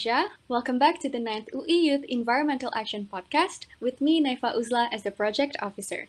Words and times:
Indonesia. 0.00 0.32
Welcome 0.48 0.78
back 0.78 0.98
to 1.00 1.10
the 1.10 1.18
9th 1.18 1.52
UI 1.52 1.76
Youth 1.76 2.04
Environmental 2.08 2.72
Action 2.74 3.06
Podcast 3.12 3.66
with 3.80 4.00
me, 4.00 4.16
Naifa 4.16 4.56
Uzla, 4.56 4.88
as 4.90 5.02
the 5.02 5.10
project 5.10 5.58
officer. 5.60 6.08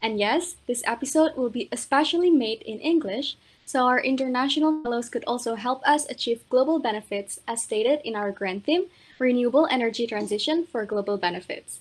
And 0.00 0.18
yes, 0.18 0.56
this 0.66 0.82
episode 0.86 1.36
will 1.36 1.50
be 1.50 1.68
especially 1.70 2.30
made 2.30 2.62
in 2.62 2.80
English, 2.80 3.36
so 3.66 3.84
our 3.84 4.00
international 4.00 4.82
fellows 4.82 5.10
could 5.10 5.24
also 5.26 5.54
help 5.56 5.86
us 5.86 6.08
achieve 6.08 6.48
global 6.48 6.78
benefits 6.78 7.38
as 7.46 7.62
stated 7.62 8.00
in 8.04 8.16
our 8.16 8.32
grant 8.32 8.64
theme, 8.64 8.86
Renewable 9.18 9.68
Energy 9.70 10.06
Transition 10.06 10.64
for 10.64 10.86
Global 10.86 11.18
Benefits. 11.18 11.80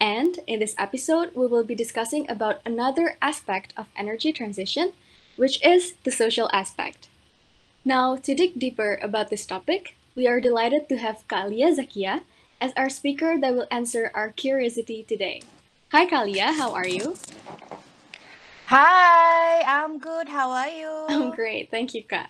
And 0.00 0.40
in 0.48 0.58
this 0.58 0.74
episode, 0.76 1.30
we 1.36 1.46
will 1.46 1.62
be 1.62 1.76
discussing 1.76 2.28
about 2.28 2.60
another 2.66 3.16
aspect 3.22 3.72
of 3.76 3.86
energy 3.94 4.32
transition, 4.32 4.92
which 5.36 5.64
is 5.64 5.94
the 6.02 6.10
social 6.10 6.50
aspect. 6.52 7.06
Now, 7.84 8.16
to 8.16 8.34
dig 8.34 8.58
deeper 8.58 8.98
about 9.00 9.30
this 9.30 9.46
topic, 9.46 9.94
we 10.16 10.26
are 10.26 10.40
delighted 10.40 10.88
to 10.88 10.96
have 10.96 11.28
Kalia 11.28 11.76
Zakiyyah 11.76 12.22
as 12.58 12.72
our 12.74 12.88
speaker 12.88 13.36
that 13.38 13.52
will 13.52 13.68
answer 13.70 14.10
our 14.14 14.32
curiosity 14.32 15.04
today. 15.04 15.42
Hi, 15.92 16.06
Kalia, 16.06 16.56
how 16.56 16.72
are 16.72 16.88
you? 16.88 17.14
Hi, 18.66 19.60
I'm 19.60 19.98
good. 19.98 20.28
How 20.28 20.50
are 20.50 20.72
you? 20.72 21.04
I'm 21.08 21.30
great, 21.30 21.70
thank 21.70 21.92
you, 21.94 22.02
Ka. 22.02 22.26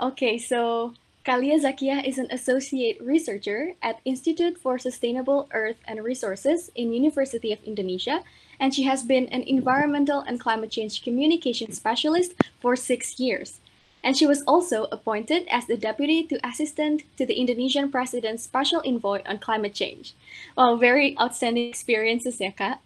Okay, 0.00 0.38
so 0.38 0.94
Kalia 1.26 1.58
Zakiyyah 1.58 2.06
is 2.06 2.18
an 2.18 2.28
associate 2.30 3.02
researcher 3.02 3.74
at 3.82 3.98
Institute 4.04 4.56
for 4.56 4.78
Sustainable 4.78 5.48
Earth 5.52 5.82
and 5.88 6.04
Resources 6.04 6.70
in 6.76 6.94
University 6.94 7.52
of 7.52 7.58
Indonesia, 7.64 8.22
and 8.60 8.72
she 8.72 8.84
has 8.84 9.02
been 9.02 9.26
an 9.34 9.42
environmental 9.42 10.20
and 10.20 10.38
climate 10.38 10.70
change 10.70 11.02
communication 11.02 11.72
specialist 11.72 12.38
for 12.60 12.76
six 12.76 13.18
years. 13.18 13.58
And 14.04 14.16
she 14.16 14.26
was 14.28 14.44
also 14.46 14.84
appointed 14.92 15.48
as 15.48 15.66
the 15.66 15.76
deputy 15.80 16.22
to 16.28 16.36
assistant 16.46 17.02
to 17.16 17.24
the 17.24 17.40
Indonesian 17.40 17.90
president's 17.90 18.44
special 18.44 18.82
envoy 18.84 19.22
on 19.24 19.38
climate 19.40 19.72
change. 19.72 20.12
Well, 20.56 20.76
very 20.76 21.16
outstanding 21.18 21.66
experiences, 21.68 22.38
ya, 22.38 22.52
Kak. 22.52 22.84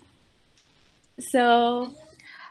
So, 1.19 1.91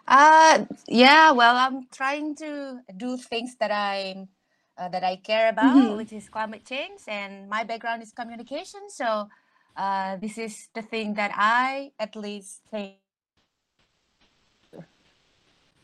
Uh, 0.07 0.63
yeah, 0.87 1.31
well, 1.31 1.55
I'm 1.59 1.83
trying 1.91 2.33
to 2.35 2.79
do 2.95 3.17
things 3.17 3.59
that 3.59 3.71
I'm 3.71 4.29
uh, 4.77 4.87
that 4.87 5.03
I 5.03 5.17
care 5.17 5.49
about, 5.49 5.75
mhm. 5.75 5.97
which 5.97 6.13
is 6.13 6.29
climate 6.29 6.63
change, 6.63 7.01
and 7.07 7.49
my 7.49 7.63
background 7.67 8.01
is 8.03 8.13
communication. 8.15 8.87
So, 8.87 9.27
uh, 9.75 10.15
this 10.15 10.37
is 10.37 10.69
the 10.73 10.81
thing 10.81 11.15
that 11.15 11.31
I 11.35 11.91
at 11.99 12.15
least 12.15 12.63
think. 12.71 12.95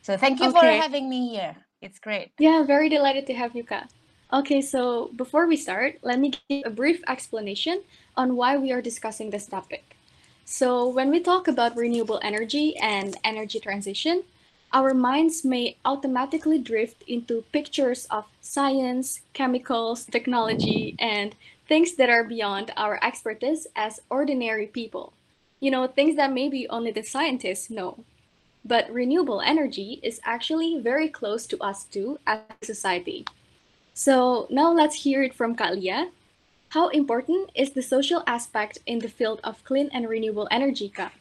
So, 0.03 0.15
thank 0.15 0.39
you 0.39 0.51
for 0.51 0.63
having 0.63 1.09
me 1.09 1.27
here. 1.35 1.62
It's 1.83 1.99
great. 1.99 2.31
Yeah, 2.39 2.63
very 2.63 2.89
delighted 2.89 3.27
to 3.27 3.33
have 3.35 3.55
you, 3.55 3.63
Ka. 3.63 3.85
Okay, 4.33 4.61
so 4.61 5.11
before 5.15 5.47
we 5.47 5.57
start, 5.57 5.99
let 6.01 6.19
me 6.19 6.31
give 6.31 6.63
a 6.65 6.69
brief 6.71 7.03
explanation 7.07 7.83
on 8.17 8.35
why 8.35 8.57
we 8.57 8.71
are 8.71 8.81
discussing 8.81 9.29
this 9.29 9.47
topic. 9.47 9.97
So, 10.45 10.87
when 10.87 11.11
we 11.11 11.19
talk 11.19 11.47
about 11.47 11.75
renewable 11.75 12.19
energy 12.23 12.75
and 12.77 13.17
energy 13.23 13.59
transition, 13.59 14.23
our 14.73 14.93
minds 14.93 15.43
may 15.45 15.77
automatically 15.85 16.57
drift 16.57 17.03
into 17.07 17.43
pictures 17.51 18.05
of 18.05 18.25
science, 18.41 19.21
chemicals, 19.33 20.05
technology, 20.05 20.95
and 20.99 21.35
things 21.67 21.95
that 21.97 22.09
are 22.09 22.23
beyond 22.23 22.71
our 22.77 22.99
expertise 23.03 23.67
as 23.75 23.99
ordinary 24.09 24.67
people. 24.67 25.13
You 25.59 25.71
know, 25.71 25.87
things 25.87 26.15
that 26.15 26.33
maybe 26.33 26.67
only 26.69 26.91
the 26.91 27.03
scientists 27.03 27.69
know. 27.69 28.05
But 28.65 28.91
renewable 28.91 29.41
energy 29.41 29.99
is 30.01 30.21
actually 30.23 30.79
very 30.79 31.09
close 31.09 31.45
to 31.47 31.57
us 31.59 31.83
too 31.83 32.19
as 32.25 32.39
a 32.61 32.65
society. 32.65 33.25
So 33.93 34.47
now 34.49 34.71
let's 34.71 35.03
hear 35.03 35.21
it 35.21 35.33
from 35.33 35.55
Kalia. 35.55 36.09
How 36.69 36.87
important 36.89 37.51
is 37.53 37.71
the 37.71 37.83
social 37.83 38.23
aspect 38.25 38.79
in 38.85 38.99
the 38.99 39.09
field 39.09 39.39
of 39.43 39.63
clean 39.63 39.89
and 39.93 40.09
renewable 40.09 40.47
energy, 40.49 40.89
Ka? 40.89 41.11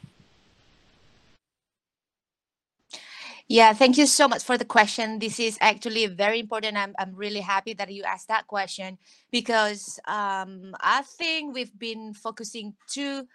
Yeah, 3.49 3.75
thank 3.75 3.99
you 3.99 4.07
so 4.07 4.29
much 4.29 4.43
for 4.45 4.57
the 4.57 4.65
question. 4.65 5.19
This 5.19 5.39
is 5.39 5.59
actually 5.61 6.07
very 6.07 6.41
important. 6.41 6.79
I'm, 6.79 6.95
I'm 6.99 7.15
really 7.15 7.41
happy 7.41 7.75
that 7.75 7.93
you 7.93 8.03
asked 8.03 8.29
that 8.29 8.47
question 8.47 8.97
because 9.31 10.01
um, 10.07 10.75
I 10.81 11.03
think 11.03 11.53
we've 11.53 11.79
been 11.79 12.15
focusing 12.15 12.73
too 12.89 13.27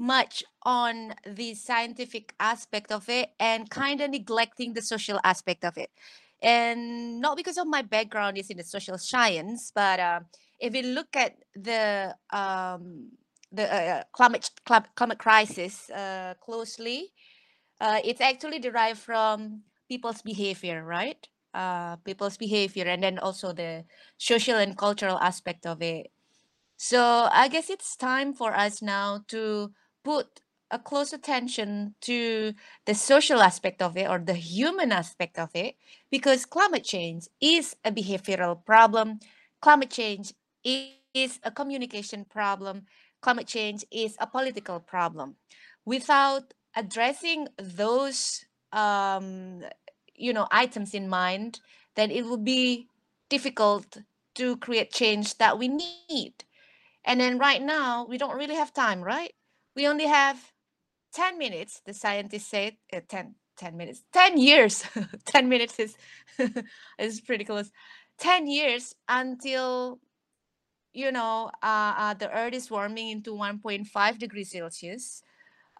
much 0.00 0.42
on 0.64 1.14
the 1.26 1.54
scientific 1.54 2.34
aspect 2.40 2.90
of 2.92 3.08
it 3.08 3.30
and 3.38 3.70
kind 3.70 4.00
of 4.00 4.10
neglecting 4.10 4.72
the 4.74 4.82
social 4.82 5.20
aspect 5.24 5.64
of 5.64 5.76
it. 5.78 5.90
And 6.42 7.20
not 7.20 7.36
because 7.36 7.58
of 7.58 7.66
my 7.68 7.82
background 7.82 8.38
is 8.38 8.50
in 8.50 8.56
the 8.56 8.64
social 8.64 8.98
science, 8.98 9.72
but 9.74 10.00
uh, 10.00 10.20
if 10.58 10.72
we 10.72 10.82
look 10.82 11.14
at 11.16 11.36
the 11.54 12.16
um, 12.32 13.10
the 13.52 13.66
uh, 13.72 14.02
climate 14.12 14.50
climate 14.96 15.18
crisis 15.18 15.90
uh, 15.90 16.34
closely, 16.40 17.12
uh, 17.80 18.00
it's 18.04 18.20
actually 18.20 18.58
derived 18.58 19.00
from 19.00 19.62
people's 19.88 20.22
behavior, 20.22 20.84
right? 20.84 21.28
Uh, 21.54 21.96
people's 21.96 22.36
behavior, 22.38 22.84
and 22.84 23.02
then 23.02 23.18
also 23.18 23.52
the 23.52 23.84
social 24.18 24.56
and 24.56 24.78
cultural 24.78 25.18
aspect 25.18 25.66
of 25.66 25.82
it. 25.82 26.08
So 26.78 27.28
I 27.32 27.48
guess 27.48 27.70
it's 27.70 27.96
time 27.96 28.32
for 28.34 28.54
us 28.54 28.82
now 28.82 29.24
to 29.28 29.72
put 30.04 30.40
a 30.70 30.78
close 30.78 31.12
attention 31.12 31.94
to 32.00 32.54
the 32.86 32.94
social 32.94 33.42
aspect 33.42 33.82
of 33.82 33.96
it 33.96 34.08
or 34.08 34.18
the 34.18 34.34
human 34.34 34.92
aspect 34.92 35.38
of 35.38 35.50
it 35.54 35.74
because 36.10 36.46
climate 36.46 36.84
change 36.84 37.26
is 37.40 37.74
a 37.84 37.90
behavioral 37.90 38.64
problem. 38.64 39.18
Climate 39.60 39.90
change 39.90 40.32
is 40.62 41.40
a 41.42 41.50
communication 41.50 42.24
problem. 42.24 42.84
Climate 43.20 43.46
change 43.46 43.84
is 43.90 44.16
a 44.20 44.26
political 44.26 44.78
problem. 44.80 45.36
Without 45.84 46.54
addressing 46.76 47.48
those 47.58 48.44
um, 48.72 49.62
you 50.14 50.32
know 50.32 50.46
items 50.52 50.94
in 50.94 51.08
mind, 51.08 51.60
then 51.96 52.10
it 52.10 52.24
will 52.24 52.36
be 52.36 52.86
difficult 53.28 53.98
to 54.34 54.56
create 54.58 54.92
change 54.92 55.36
that 55.38 55.58
we 55.58 55.68
need. 55.68 56.34
And 57.04 57.20
then 57.20 57.38
right 57.38 57.62
now, 57.62 58.06
we 58.06 58.18
don't 58.18 58.36
really 58.36 58.54
have 58.54 58.72
time, 58.72 59.00
right? 59.02 59.32
We 59.76 59.86
only 59.86 60.06
have 60.06 60.38
10 61.12 61.38
minutes, 61.38 61.80
the 61.84 61.94
scientists 61.94 62.48
said, 62.48 62.76
uh, 62.92 63.00
10, 63.08 63.34
10 63.56 63.76
minutes, 63.76 64.02
10 64.12 64.38
years. 64.38 64.84
10 65.24 65.48
minutes 65.48 65.78
is, 65.78 65.96
is 66.98 67.20
pretty 67.20 67.44
close. 67.44 67.70
10 68.18 68.46
years 68.46 68.94
until, 69.08 70.00
you 70.92 71.12
know, 71.12 71.50
uh, 71.62 71.94
uh, 71.96 72.14
the 72.14 72.30
earth 72.30 72.54
is 72.54 72.70
warming 72.70 73.10
into 73.10 73.32
1.5 73.34 74.18
degrees 74.18 74.50
Celsius. 74.50 75.22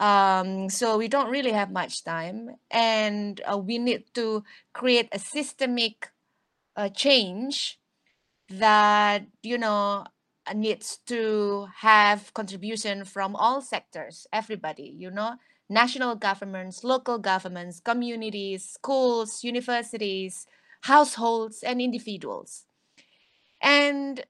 Um, 0.01 0.71
so 0.71 0.97
we 0.97 1.09
don't 1.09 1.31
really 1.31 1.53
have 1.53 1.71
much 1.71 2.05
time. 2.05 2.51
And 2.71 3.41
uh, 3.51 3.59
we 3.59 3.79
need 3.79 4.05
to 4.15 4.45
create 4.73 5.09
a 5.13 5.19
systemic 5.19 6.11
uh, 6.77 6.89
change 6.89 7.79
that 8.51 9.27
you 9.43 9.59
know 9.59 10.05
needs 10.57 10.99
to 11.07 11.67
have 11.77 12.33
contribution 12.35 13.05
from 13.05 13.37
all 13.37 13.61
sectors 13.61 14.27
everybody 14.33 14.95
you 14.97 15.11
know 15.11 15.35
national 15.69 16.15
governments 16.15 16.83
local 16.85 17.19
governments 17.19 17.81
communities 17.81 18.65
schools 18.65 19.45
universities 19.45 20.47
households 20.83 21.63
and 21.63 21.81
individuals 21.81 22.65
and 23.63 24.25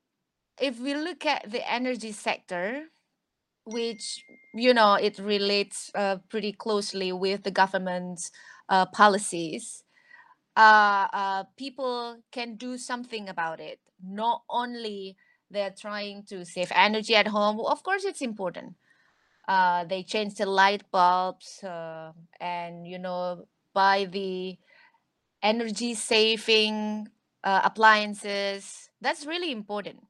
if 0.61 0.79
we 0.81 0.95
look 0.95 1.25
at 1.25 1.51
the 1.51 1.63
energy 1.71 2.13
sector 2.13 2.85
which 3.65 4.25
you 4.55 4.75
know 4.75 4.95
it 4.95 5.19
relates 5.19 5.91
uh, 5.95 6.17
pretty 6.29 6.53
closely 6.53 7.13
with 7.13 7.43
the 7.45 7.51
government's 7.51 8.31
uh, 8.69 8.87
policies 8.87 9.85
uh, 10.57 11.07
uh, 11.13 11.45
people 11.57 12.19
can 12.33 12.57
do 12.57 12.77
something 12.77 13.29
about 13.29 13.61
it. 13.61 13.79
Not 14.03 14.43
only 14.51 15.17
they're 15.51 15.75
trying 15.77 16.25
to 16.25 16.45
save 16.45 16.73
energy 16.75 17.15
at 17.15 17.29
home, 17.29 17.61
of 17.61 17.83
course 17.83 18.05
it's 18.05 18.23
important. 18.23 18.75
Uh, 19.49 19.85
they 19.85 20.03
change 20.03 20.35
the 20.37 20.47
light 20.47 20.85
bulbs 20.93 21.63
uh, 21.65 22.13
and 22.41 22.87
you 22.87 22.99
know 22.99 23.47
buy 23.75 24.05
the 24.05 24.59
energy 25.43 25.95
saving 25.95 27.09
uh, 27.45 27.61
appliances. 27.65 28.91
That's 29.01 29.27
really 29.27 29.53
important. 29.53 30.01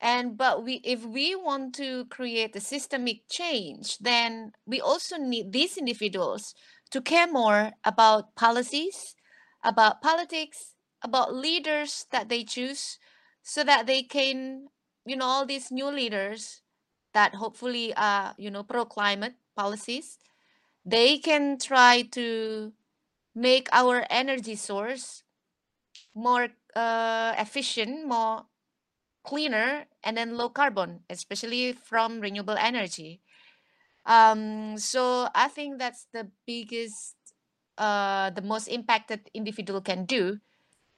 And 0.00 0.36
but 0.38 0.62
we 0.64 0.74
if 0.84 1.04
we 1.04 1.34
want 1.34 1.74
to 1.76 2.04
create 2.06 2.54
a 2.54 2.60
systemic 2.60 3.28
change, 3.28 3.98
then 3.98 4.52
we 4.66 4.80
also 4.80 5.16
need 5.16 5.52
these 5.52 5.76
individuals 5.76 6.54
to 6.90 7.00
care 7.00 7.26
more 7.26 7.72
about 7.84 8.34
policies, 8.36 9.16
about 9.64 10.00
politics, 10.00 10.74
about 11.02 11.34
leaders 11.34 12.06
that 12.12 12.28
they 12.28 12.44
choose, 12.44 12.98
so 13.48 13.64
that 13.64 13.88
they 13.88 14.04
can, 14.04 14.68
you 15.08 15.16
know, 15.16 15.24
all 15.24 15.46
these 15.46 15.72
new 15.72 15.88
leaders 15.88 16.60
that 17.14 17.34
hopefully 17.34 17.94
are, 17.96 18.34
you 18.36 18.50
know, 18.52 18.62
pro 18.62 18.84
climate 18.84 19.34
policies, 19.56 20.18
they 20.84 21.18
can 21.18 21.58
try 21.58 22.02
to 22.12 22.72
make 23.34 23.68
our 23.72 24.06
energy 24.10 24.56
source 24.56 25.24
more 26.14 26.48
uh, 26.76 27.34
efficient, 27.38 28.06
more 28.06 28.46
cleaner 29.24 29.86
and 30.04 30.16
then 30.16 30.36
low 30.36 30.48
carbon, 30.48 31.00
especially 31.10 31.72
from 31.72 32.20
renewable 32.20 32.56
energy. 32.58 33.20
Um, 34.06 34.78
so 34.78 35.28
I 35.34 35.48
think 35.48 35.78
that's 35.78 36.06
the 36.12 36.30
biggest, 36.46 37.16
uh, 37.78 38.30
the 38.30 38.42
most 38.42 38.68
impacted 38.68 39.30
individual 39.34 39.80
can 39.82 40.06
do 40.06 40.40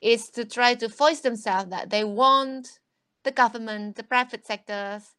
is 0.00 0.30
to 0.30 0.44
try 0.44 0.74
to 0.74 0.88
voice 0.88 1.20
themselves 1.20 1.70
that 1.70 1.90
they 1.90 2.04
want 2.04 2.80
the 3.24 3.30
government, 3.30 3.96
the 3.96 4.02
private 4.02 4.46
sectors 4.46 5.14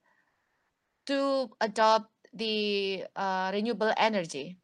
to 1.06 1.50
adopt 1.62 2.10
the 2.34 3.06
uh, 3.16 3.52
renewable 3.54 3.94
energy. 3.98 4.58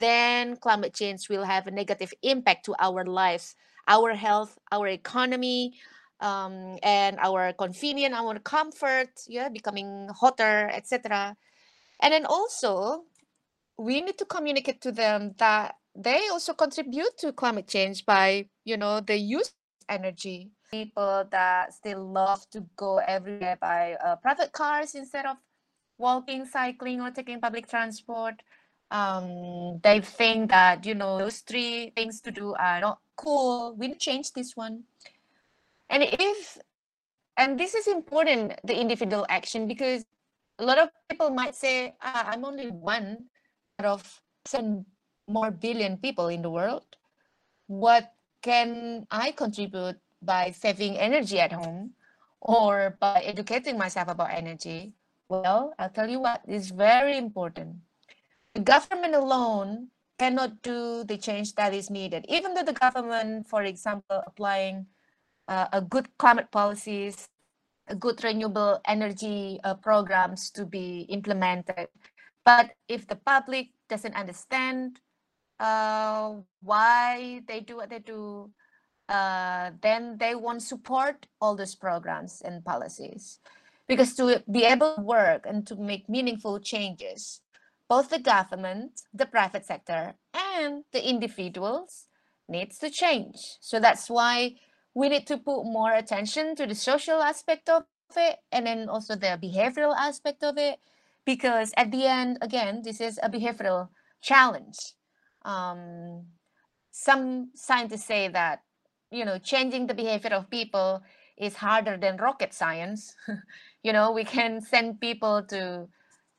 then 0.00 0.56
climate 0.56 0.94
change 0.94 1.28
will 1.28 1.44
have 1.44 1.66
a 1.66 1.70
negative 1.70 2.12
impact 2.22 2.64
to 2.64 2.74
our 2.78 3.04
lives 3.04 3.54
our 3.86 4.14
health 4.14 4.58
our 4.72 4.88
economy 4.88 5.74
um, 6.20 6.76
and 6.82 7.18
our 7.20 7.52
convenience 7.52 8.14
our 8.14 8.38
comfort 8.38 9.10
yeah 9.28 9.48
becoming 9.48 10.08
hotter 10.14 10.70
etc 10.72 11.36
and 12.00 12.12
then 12.12 12.26
also 12.26 13.04
we 13.78 14.00
need 14.00 14.18
to 14.18 14.24
communicate 14.24 14.80
to 14.80 14.92
them 14.92 15.34
that 15.38 15.74
they 15.94 16.28
also 16.30 16.52
contribute 16.52 17.16
to 17.18 17.32
climate 17.32 17.66
change 17.66 18.04
by 18.04 18.46
you 18.64 18.76
know 18.76 19.00
the 19.00 19.16
use 19.16 19.52
energy. 19.88 20.50
People 20.70 21.24
that 21.30 21.72
still 21.72 22.04
love 22.04 22.44
to 22.50 22.64
go 22.76 22.98
everywhere 22.98 23.56
by 23.60 23.96
uh, 24.04 24.16
private 24.16 24.52
cars 24.52 24.94
instead 24.94 25.24
of 25.24 25.36
walking 25.96 26.44
cycling 26.44 27.00
or 27.00 27.10
taking 27.10 27.40
public 27.40 27.68
transport 27.68 28.34
um, 28.90 29.80
they 29.82 30.00
think 30.00 30.50
that 30.50 30.86
you 30.86 30.94
know 30.94 31.18
those 31.18 31.40
three 31.40 31.92
things 31.96 32.20
to 32.22 32.30
do 32.30 32.54
are 32.54 32.80
not 32.80 32.98
cool. 33.16 33.74
We 33.76 33.94
change 33.94 34.32
this 34.32 34.56
one. 34.56 34.84
And 35.90 36.02
if 36.04 36.58
and 37.36 37.58
this 37.58 37.74
is 37.74 37.86
important 37.86 38.58
the 38.64 38.78
individual 38.78 39.26
action 39.28 39.68
because 39.68 40.04
a 40.58 40.64
lot 40.64 40.78
of 40.78 40.88
people 41.08 41.30
might 41.30 41.54
say 41.54 41.94
ah, 42.02 42.26
i'm 42.32 42.44
only 42.44 42.68
one 42.70 43.30
out 43.78 43.86
of 43.86 44.20
seven 44.44 44.84
more 45.28 45.50
billion 45.50 45.96
people 45.98 46.28
in 46.28 46.42
the 46.42 46.50
world. 46.50 46.84
What 47.66 48.12
can 48.42 49.06
i 49.10 49.32
contribute 49.32 50.00
by 50.22 50.50
saving 50.52 50.96
energy 50.96 51.38
at 51.40 51.52
home 51.52 51.92
or 52.40 52.96
by 53.00 53.20
educating 53.20 53.76
myself 53.76 54.08
about 54.08 54.32
energy? 54.32 54.94
Well 55.28 55.74
i'll 55.78 55.92
tell 55.92 56.08
you 56.08 56.20
what 56.20 56.40
is 56.48 56.70
very 56.70 57.18
important 57.18 57.84
government 58.60 59.14
alone 59.14 59.88
cannot 60.18 60.62
do 60.62 61.04
the 61.04 61.16
change 61.16 61.54
that 61.54 61.72
is 61.72 61.90
needed. 61.90 62.26
Even 62.28 62.54
though 62.54 62.64
the 62.64 62.72
government, 62.72 63.46
for 63.46 63.62
example, 63.62 64.22
applying 64.26 64.86
uh, 65.46 65.66
a 65.72 65.80
good 65.80 66.08
climate 66.18 66.50
policies, 66.50 67.28
a 67.86 67.94
good 67.94 68.22
renewable 68.24 68.80
energy 68.86 69.60
uh, 69.64 69.74
programs 69.74 70.50
to 70.50 70.66
be 70.66 71.06
implemented, 71.08 71.88
but 72.44 72.70
if 72.88 73.06
the 73.06 73.16
public 73.16 73.68
doesn't 73.88 74.14
understand 74.14 75.00
uh, 75.60 76.34
why 76.62 77.42
they 77.46 77.60
do 77.60 77.76
what 77.76 77.90
they 77.90 77.98
do, 77.98 78.50
uh, 79.08 79.70
then 79.80 80.16
they 80.18 80.34
won't 80.34 80.62
support 80.62 81.26
all 81.40 81.56
those 81.56 81.74
programs 81.74 82.42
and 82.44 82.64
policies. 82.64 83.40
Because 83.86 84.14
to 84.16 84.42
be 84.50 84.64
able 84.64 84.96
to 84.96 85.00
work 85.00 85.46
and 85.48 85.66
to 85.66 85.76
make 85.76 86.08
meaningful 86.08 86.60
changes, 86.60 87.40
both 87.88 88.10
the 88.10 88.18
government, 88.18 89.02
the 89.14 89.26
private 89.26 89.64
sector, 89.64 90.14
and 90.34 90.84
the 90.92 91.08
individuals 91.08 92.06
needs 92.48 92.78
to 92.78 92.90
change. 92.90 93.36
So 93.60 93.80
that's 93.80 94.10
why 94.10 94.56
we 94.94 95.08
need 95.08 95.26
to 95.28 95.38
put 95.38 95.64
more 95.64 95.92
attention 95.92 96.56
to 96.56 96.66
the 96.66 96.74
social 96.74 97.22
aspect 97.22 97.68
of 97.68 97.84
it 98.16 98.38
and 98.50 98.66
then 98.66 98.88
also 98.88 99.14
the 99.14 99.38
behavioral 99.42 99.94
aspect 99.96 100.42
of 100.42 100.56
it 100.56 100.80
because 101.24 101.72
at 101.76 101.90
the 101.92 102.06
end 102.06 102.38
again 102.40 102.80
this 102.82 103.00
is 103.00 103.20
a 103.22 103.28
behavioral 103.28 103.88
challenge 104.22 104.78
um, 105.44 106.24
some 106.90 107.50
scientists 107.54 108.06
say 108.06 108.28
that 108.28 108.62
you 109.10 109.24
know 109.24 109.38
changing 109.38 109.86
the 109.86 109.94
behavior 109.94 110.30
of 110.30 110.50
people 110.50 111.02
is 111.36 111.56
harder 111.56 111.96
than 111.96 112.16
rocket 112.16 112.54
science 112.54 113.14
you 113.82 113.92
know 113.92 114.10
we 114.10 114.24
can 114.24 114.60
send 114.60 115.00
people 115.00 115.42
to 115.42 115.86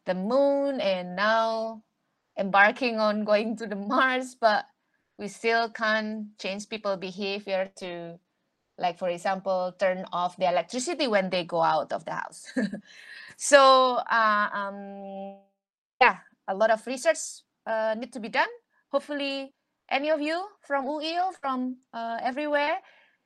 the 0.06 0.14
moon 0.14 0.80
and 0.82 1.16
now 1.16 1.84
embarking 2.38 3.00
on 3.00 3.24
going 3.24 3.56
to 3.58 3.68
the 3.68 3.76
Mars, 3.76 4.36
but 4.40 4.66
we 5.18 5.28
still 5.28 5.70
can't 5.70 6.38
change 6.40 6.70
people 6.70 6.96
behavior 6.96 7.70
to 7.78 8.20
like 8.80 8.98
for 8.98 9.10
example 9.10 9.76
turn 9.78 10.06
off 10.14 10.38
the 10.38 10.48
electricity 10.48 11.06
when 11.08 11.30
they 11.30 11.44
go 11.44 11.62
out 11.62 11.92
of 11.92 12.06
the 12.06 12.14
house. 12.14 12.48
So 13.42 13.96
uh, 14.04 14.48
um, 14.52 15.40
yeah 16.02 16.18
a 16.48 16.56
lot 16.56 16.72
of 16.72 16.86
research 16.88 17.44
uh, 17.66 17.96
need 17.98 18.12
to 18.14 18.20
be 18.20 18.28
done. 18.28 18.52
Hopefully 18.92 19.54
any 19.90 20.10
of 20.12 20.20
you 20.20 20.44
from 20.68 20.86
UIL 20.86 21.32
from 21.40 21.78
uh, 21.94 22.20
everywhere 22.22 22.80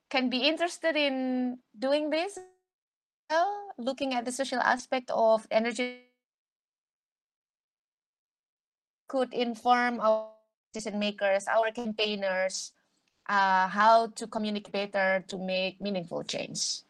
can 0.10 0.30
be 0.30 0.46
interested 0.46 0.96
in 0.96 1.58
doing 1.78 2.10
this 2.10 2.38
looking 3.80 4.14
at 4.14 4.26
the 4.26 4.32
social 4.32 4.60
aspect 4.60 5.10
of 5.10 5.48
energy 5.50 6.13
could 9.14 9.32
inform 9.32 10.02
our 10.02 10.34
decision 10.74 10.98
makers, 10.98 11.46
our 11.46 11.70
campaigners, 11.70 12.74
uh, 13.30 13.68
how 13.68 14.08
to 14.18 14.26
communicate 14.26 14.74
better 14.74 15.24
to 15.28 15.38
make 15.38 15.80
meaningful 15.80 16.24
change. 16.24 16.82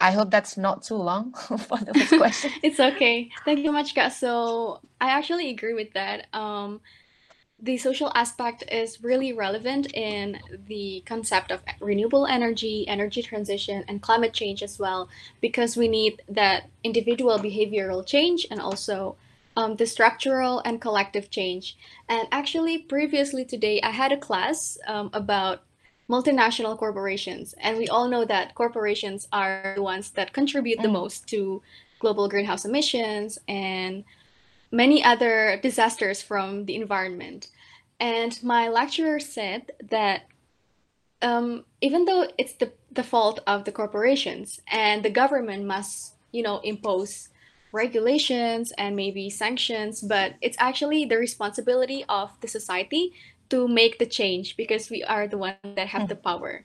I 0.00 0.12
hope 0.12 0.30
that's 0.30 0.56
not 0.56 0.84
too 0.84 0.94
long 0.94 1.32
for 1.68 1.78
the 1.82 1.92
first 1.92 2.16
question. 2.22 2.52
it's 2.62 2.78
okay. 2.78 3.28
Thank 3.44 3.58
you 3.58 3.66
so 3.66 3.72
much, 3.72 3.94
Ka. 3.94 4.08
So 4.08 4.78
I 5.00 5.10
actually 5.10 5.50
agree 5.50 5.74
with 5.74 5.92
that. 5.94 6.28
Um, 6.32 6.80
the 7.60 7.76
social 7.76 8.10
aspect 8.14 8.62
is 8.70 9.02
really 9.02 9.32
relevant 9.34 9.92
in 9.92 10.38
the 10.68 11.02
concept 11.04 11.50
of 11.50 11.60
renewable 11.80 12.24
energy, 12.24 12.86
energy 12.86 13.20
transition, 13.20 13.84
and 13.88 14.00
climate 14.00 14.32
change 14.32 14.62
as 14.62 14.78
well, 14.78 15.10
because 15.42 15.76
we 15.76 15.88
need 15.88 16.22
that 16.28 16.70
individual 16.84 17.36
behavioral 17.38 18.06
change 18.06 18.46
and 18.50 18.60
also 18.62 19.16
um, 19.60 19.76
the 19.76 19.86
structural 19.86 20.60
and 20.64 20.80
collective 20.80 21.30
change. 21.30 21.76
And 22.08 22.26
actually, 22.32 22.78
previously 22.78 23.44
today, 23.44 23.80
I 23.82 23.90
had 23.90 24.12
a 24.12 24.16
class 24.16 24.78
um, 24.86 25.10
about 25.12 25.62
multinational 26.08 26.76
corporations. 26.76 27.54
And 27.60 27.76
we 27.76 27.86
all 27.88 28.08
know 28.08 28.24
that 28.24 28.54
corporations 28.54 29.28
are 29.32 29.74
the 29.76 29.82
ones 29.82 30.10
that 30.12 30.32
contribute 30.32 30.80
the 30.80 30.88
most 31.00 31.28
to 31.28 31.62
global 32.00 32.28
greenhouse 32.28 32.64
emissions 32.64 33.38
and 33.46 34.04
many 34.72 35.04
other 35.04 35.60
disasters 35.62 36.22
from 36.22 36.64
the 36.64 36.76
environment. 36.76 37.48
And 38.00 38.42
my 38.42 38.68
lecturer 38.68 39.20
said 39.20 39.72
that 39.90 40.22
um, 41.22 41.64
even 41.82 42.06
though 42.06 42.26
it's 42.38 42.54
the, 42.54 42.72
the 42.90 43.04
fault 43.04 43.40
of 43.46 43.64
the 43.64 43.72
corporations 43.72 44.58
and 44.72 45.04
the 45.04 45.10
government 45.10 45.66
must, 45.66 46.14
you 46.32 46.42
know, 46.42 46.60
impose 46.64 47.28
regulations 47.72 48.72
and 48.78 48.96
maybe 48.96 49.30
sanctions, 49.30 50.00
but 50.00 50.34
it's 50.40 50.56
actually 50.58 51.04
the 51.04 51.16
responsibility 51.16 52.04
of 52.08 52.30
the 52.40 52.48
society 52.48 53.12
to 53.50 53.66
make 53.68 53.98
the 53.98 54.06
change 54.06 54.56
because 54.56 54.90
we 54.90 55.02
are 55.04 55.26
the 55.26 55.38
one 55.38 55.56
that 55.76 55.88
have 55.88 56.08
the 56.08 56.16
power. 56.16 56.64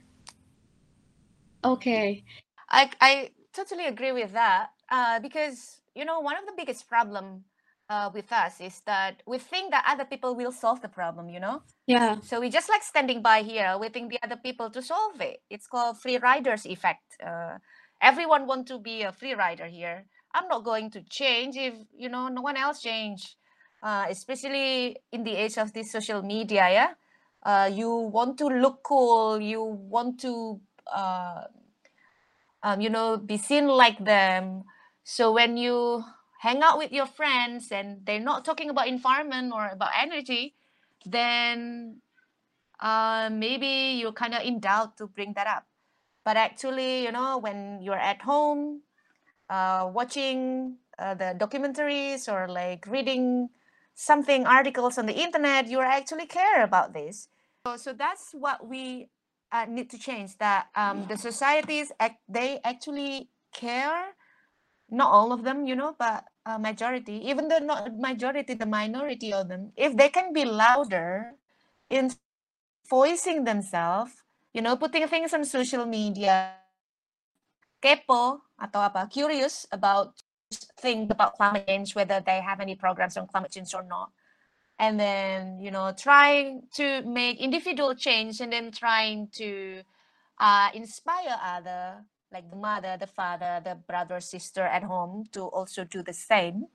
Okay. 1.64 2.24
I, 2.70 2.90
I 3.00 3.30
totally 3.52 3.86
agree 3.86 4.12
with 4.12 4.32
that 4.32 4.70
uh, 4.90 5.20
because, 5.20 5.80
you 5.94 6.04
know, 6.04 6.20
one 6.20 6.36
of 6.36 6.46
the 6.46 6.52
biggest 6.56 6.88
problem 6.88 7.44
uh, 7.88 8.10
with 8.12 8.32
us 8.32 8.60
is 8.60 8.82
that 8.86 9.22
we 9.26 9.38
think 9.38 9.70
that 9.70 9.84
other 9.86 10.04
people 10.04 10.34
will 10.34 10.52
solve 10.52 10.80
the 10.80 10.88
problem, 10.88 11.28
you 11.28 11.40
know? 11.40 11.62
Yeah. 11.86 12.16
So 12.22 12.40
we 12.40 12.50
just 12.50 12.68
like 12.68 12.82
standing 12.82 13.22
by 13.22 13.42
here 13.42 13.76
waiting 13.78 14.08
the 14.08 14.18
other 14.22 14.36
people 14.36 14.70
to 14.70 14.82
solve 14.82 15.20
it. 15.20 15.42
It's 15.50 15.66
called 15.66 15.98
free 15.98 16.18
riders 16.18 16.66
effect. 16.66 17.02
Uh, 17.24 17.58
everyone 18.00 18.46
want 18.46 18.66
to 18.68 18.78
be 18.78 19.02
a 19.02 19.12
free 19.12 19.34
rider 19.34 19.66
here 19.66 20.06
i'm 20.36 20.48
not 20.48 20.64
going 20.64 20.90
to 20.90 21.00
change 21.08 21.56
if 21.56 21.74
you 21.96 22.08
know 22.08 22.28
no 22.28 22.42
one 22.42 22.56
else 22.56 22.82
change. 22.82 23.36
Uh, 23.82 24.06
especially 24.08 24.96
in 25.12 25.22
the 25.22 25.36
age 25.36 25.58
of 25.58 25.72
this 25.72 25.92
social 25.92 26.22
media 26.22 26.66
yeah? 26.70 26.90
Uh, 27.44 27.70
you 27.70 27.88
want 28.10 28.36
to 28.36 28.46
look 28.48 28.82
cool 28.82 29.38
you 29.38 29.62
want 29.62 30.18
to 30.18 30.58
uh, 30.92 31.44
um, 32.62 32.80
you 32.80 32.90
know 32.90 33.16
be 33.16 33.36
seen 33.36 33.68
like 33.68 34.02
them. 34.02 34.64
So 35.04 35.30
when 35.32 35.56
you 35.56 36.02
hang 36.40 36.62
out 36.62 36.78
with 36.78 36.90
your 36.90 37.06
friends 37.06 37.70
and 37.70 38.04
they're 38.04 38.18
not 38.18 38.44
talking 38.44 38.70
about 38.70 38.88
environment 38.88 39.52
or 39.54 39.68
about 39.68 39.90
energy 39.96 40.56
then 41.04 42.00
uh, 42.80 43.28
maybe 43.30 44.00
you're 44.00 44.12
kind 44.12 44.34
of 44.34 44.42
in 44.42 44.58
doubt 44.58 44.96
to 44.96 45.06
bring 45.06 45.32
that 45.34 45.46
up. 45.46 45.64
But 46.24 46.36
actually 46.36 47.04
you 47.04 47.12
know 47.12 47.38
when 47.38 47.80
you're 47.82 48.00
at 48.00 48.22
home 48.22 48.82
uh, 49.48 49.88
watching 49.92 50.76
uh, 50.98 51.14
the 51.14 51.36
documentaries 51.38 52.30
or 52.32 52.48
like 52.48 52.86
reading 52.86 53.48
something 53.94 54.46
articles 54.46 54.98
on 54.98 55.06
the 55.06 55.14
internet 55.14 55.68
you 55.68 55.80
actually 55.80 56.26
care 56.26 56.62
about 56.62 56.92
this. 56.92 57.28
So, 57.66 57.76
so 57.76 57.92
that's 57.92 58.32
what 58.32 58.66
we 58.66 59.08
uh, 59.52 59.66
need 59.68 59.90
to 59.90 59.98
change 59.98 60.36
that 60.38 60.66
um, 60.74 61.06
the 61.08 61.16
societies 61.16 61.92
act, 61.98 62.20
they 62.28 62.60
actually 62.64 63.30
care 63.52 64.14
not 64.90 65.10
all 65.10 65.32
of 65.32 65.42
them 65.42 65.66
you 65.66 65.74
know 65.74 65.94
but 65.98 66.24
a 66.46 66.58
majority 66.58 67.20
even 67.26 67.48
though 67.48 67.58
not 67.58 67.90
majority 67.98 68.54
the 68.54 68.66
minority 68.66 69.32
of 69.32 69.48
them 69.48 69.72
if 69.76 69.96
they 69.96 70.08
can 70.08 70.32
be 70.32 70.44
louder 70.44 71.32
in 71.90 72.10
voicing 72.88 73.44
themselves 73.44 74.22
you 74.52 74.62
know 74.62 74.76
putting 74.76 75.06
things 75.08 75.34
on 75.34 75.44
social 75.44 75.86
media 75.86 76.54
kepo 77.86 78.42
atau 78.58 78.82
apa 78.82 79.06
curious 79.06 79.62
about 79.70 80.18
think 80.82 81.06
about 81.14 81.38
climate 81.38 81.66
change 81.70 81.94
whether 81.94 82.18
they 82.18 82.42
have 82.42 82.58
any 82.58 82.74
programs 82.74 83.14
on 83.14 83.30
climate 83.30 83.54
change 83.54 83.70
or 83.74 83.86
not. 83.86 84.10
And 84.78 84.98
then 84.98 85.62
you 85.62 85.70
know 85.70 85.94
trying 85.94 86.66
to 86.74 87.06
make 87.06 87.38
individual 87.38 87.94
change 87.94 88.42
and 88.42 88.50
then 88.50 88.74
trying 88.74 89.30
to 89.38 89.82
uh, 90.42 90.68
inspire 90.74 91.38
other 91.38 92.02
like 92.34 92.50
the 92.50 92.58
mother 92.58 92.98
the 92.98 93.06
father 93.06 93.62
the 93.62 93.78
brother 93.86 94.18
sister 94.18 94.66
at 94.66 94.82
home 94.82 95.30
to 95.32 95.46
also 95.46 95.86
do 95.86 96.02
the 96.02 96.12
same. 96.12 96.66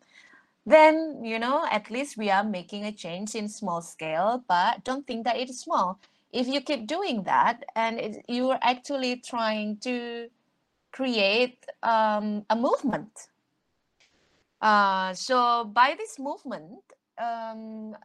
Then 0.65 1.25
you 1.27 1.39
know 1.43 1.67
at 1.67 1.91
least 1.91 2.15
we 2.15 2.31
are 2.31 2.47
making 2.47 2.87
a 2.87 2.95
change 2.95 3.35
in 3.35 3.51
small 3.51 3.81
scale 3.83 4.43
but 4.47 4.87
don't 4.87 5.05
think 5.05 5.27
that 5.27 5.35
it 5.35 5.49
is 5.51 5.59
small. 5.59 5.99
If 6.31 6.47
you 6.47 6.61
keep 6.63 6.87
doing 6.87 7.23
that 7.27 7.67
and 7.75 7.99
it, 7.99 8.23
you 8.31 8.49
are 8.55 8.59
actually 8.63 9.19
trying 9.19 9.77
to 9.83 10.31
create 10.91 11.65
um, 11.83 12.45
a 12.49 12.55
movement. 12.55 13.27
Uh, 14.61 15.13
so 15.13 15.65
by 15.65 15.95
this 15.97 16.19
movement 16.19 16.83
um, 17.17 17.95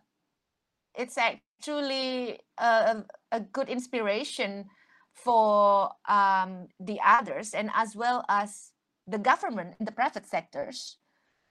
it's 0.95 1.19
actually 1.19 2.41
a, 2.59 3.05
a 3.33 3.41
good 3.41 3.69
inspiration 3.69 4.65
for 5.13 5.91
um, 6.09 6.69
the 6.81 6.99
others 7.05 7.53
and 7.53 7.71
as 7.75 7.95
well 7.95 8.25
as 8.29 8.73
the 9.07 9.19
government 9.19 9.75
and 9.79 9.87
the 9.87 9.93
private 9.93 10.27
sectors 10.27 10.97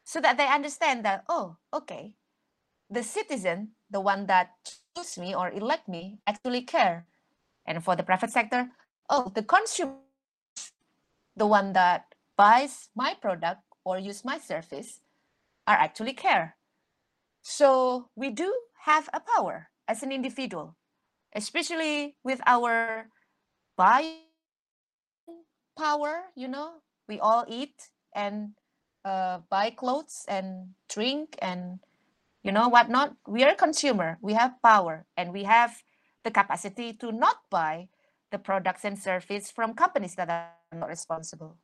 so 0.03 0.19
that 0.21 0.37
they 0.37 0.47
understand 0.47 1.05
that 1.05 1.23
oh 1.29 1.57
okay 1.73 2.13
the 2.89 3.03
citizen 3.03 3.69
the 3.89 4.01
one 4.01 4.25
that 4.25 4.49
choose 4.95 5.17
me 5.17 5.35
or 5.35 5.49
elect 5.51 5.87
me 5.87 6.17
actually 6.27 6.61
care. 6.61 7.05
And 7.67 7.83
for 7.83 7.95
the 7.95 8.03
private 8.03 8.31
sector 8.31 8.69
oh 9.09 9.31
the 9.33 9.43
consumer 9.43 10.04
the 11.35 11.47
one 11.47 11.73
that 11.73 12.15
buys 12.37 12.89
my 12.95 13.13
product 13.13 13.61
or 13.83 13.99
use 13.99 14.25
my 14.25 14.37
service 14.37 15.01
are 15.67 15.75
actually 15.75 16.13
care. 16.13 16.57
So 17.41 18.09
we 18.15 18.29
do 18.29 18.53
have 18.85 19.09
a 19.13 19.19
power 19.19 19.69
as 19.87 20.03
an 20.03 20.11
individual 20.11 20.75
especially 21.35 22.15
with 22.23 22.39
our 22.47 23.11
buying 23.75 24.23
power 25.77 26.31
you 26.33 26.47
know 26.47 26.79
we 27.07 27.19
all 27.19 27.43
eat 27.47 27.91
and 28.15 28.55
uh, 29.03 29.39
buy 29.51 29.69
clothes 29.69 30.25
and 30.27 30.73
drink 30.89 31.35
and 31.39 31.79
you 32.41 32.51
know 32.51 32.69
whatnot. 32.69 33.13
We 33.27 33.43
are 33.43 33.51
a 33.51 33.55
consumer. 33.55 34.17
We 34.21 34.33
have 34.33 34.61
power 34.63 35.05
and 35.17 35.33
we 35.33 35.43
have 35.43 35.77
the 36.23 36.31
capacity 36.31 36.93
to 36.93 37.11
not 37.11 37.37
buy 37.51 37.89
the 38.31 38.39
products 38.39 38.83
and 38.83 38.97
service 38.97 39.51
from 39.51 39.73
companies 39.73 40.15
that 40.15 40.29
are 40.29 40.77
not 40.77 40.89
responsible 40.89 41.57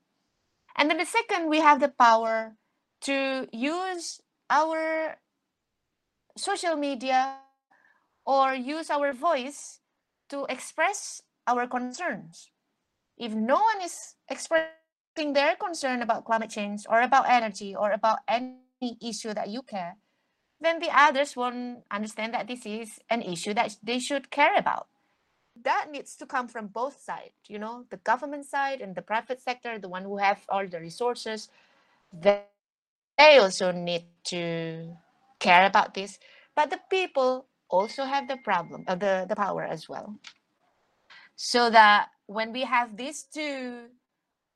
and 0.77 0.89
then 0.89 0.97
the 0.97 1.05
second 1.05 1.49
we 1.49 1.59
have 1.59 1.79
the 1.79 1.89
power 1.89 2.55
to 3.01 3.47
use 3.51 4.21
our 4.49 5.17
social 6.37 6.75
media 6.75 7.37
or 8.25 8.53
use 8.53 8.89
our 8.89 9.13
voice 9.13 9.79
to 10.29 10.45
express 10.47 11.21
our 11.47 11.67
concerns. 11.67 12.49
If 13.17 13.33
no 13.33 13.55
one 13.55 13.81
is 13.83 14.15
expressing 14.29 15.33
their 15.33 15.55
concern 15.55 16.01
about 16.01 16.25
climate 16.25 16.49
change 16.49 16.83
or 16.89 17.01
about 17.01 17.29
energy 17.29 17.75
or 17.75 17.91
about 17.91 18.19
any 18.27 18.97
issue 19.01 19.33
that 19.33 19.49
you 19.49 19.61
care, 19.61 19.97
then 20.61 20.79
the 20.79 20.89
others 20.93 21.35
won't 21.35 21.83
understand 21.91 22.33
that 22.33 22.47
this 22.47 22.65
is 22.65 22.99
an 23.09 23.21
issue 23.21 23.53
that 23.55 23.75
they 23.83 23.99
should 23.99 24.29
care 24.29 24.55
about. 24.55 24.87
That 25.55 25.91
needs 25.91 26.15
to 26.17 26.25
come 26.25 26.47
from 26.47 26.67
both 26.67 27.01
sides, 27.01 27.35
you 27.47 27.59
know, 27.59 27.85
the 27.89 27.97
government 27.97 28.45
side 28.45 28.81
and 28.81 28.95
the 28.95 29.01
private 29.01 29.41
sector, 29.41 29.77
the 29.79 29.89
one 29.89 30.03
who 30.03 30.17
have 30.17 30.39
all 30.49 30.67
the 30.67 30.79
resources, 30.79 31.49
they 32.13 32.45
also 33.37 33.71
need 33.71 34.05
to 34.25 34.95
care 35.39 35.65
about 35.65 35.93
this. 35.93 36.19
But 36.55 36.69
the 36.69 36.79
people 36.89 37.47
also 37.69 38.05
have 38.05 38.27
the 38.27 38.37
problem, 38.37 38.85
uh, 38.87 38.95
the, 38.95 39.25
the 39.27 39.35
power 39.35 39.63
as 39.63 39.87
well 39.89 40.15
so 41.41 41.71
that 41.71 42.09
when 42.27 42.53
we 42.53 42.61
have 42.61 42.95
these 42.97 43.23
two 43.23 43.87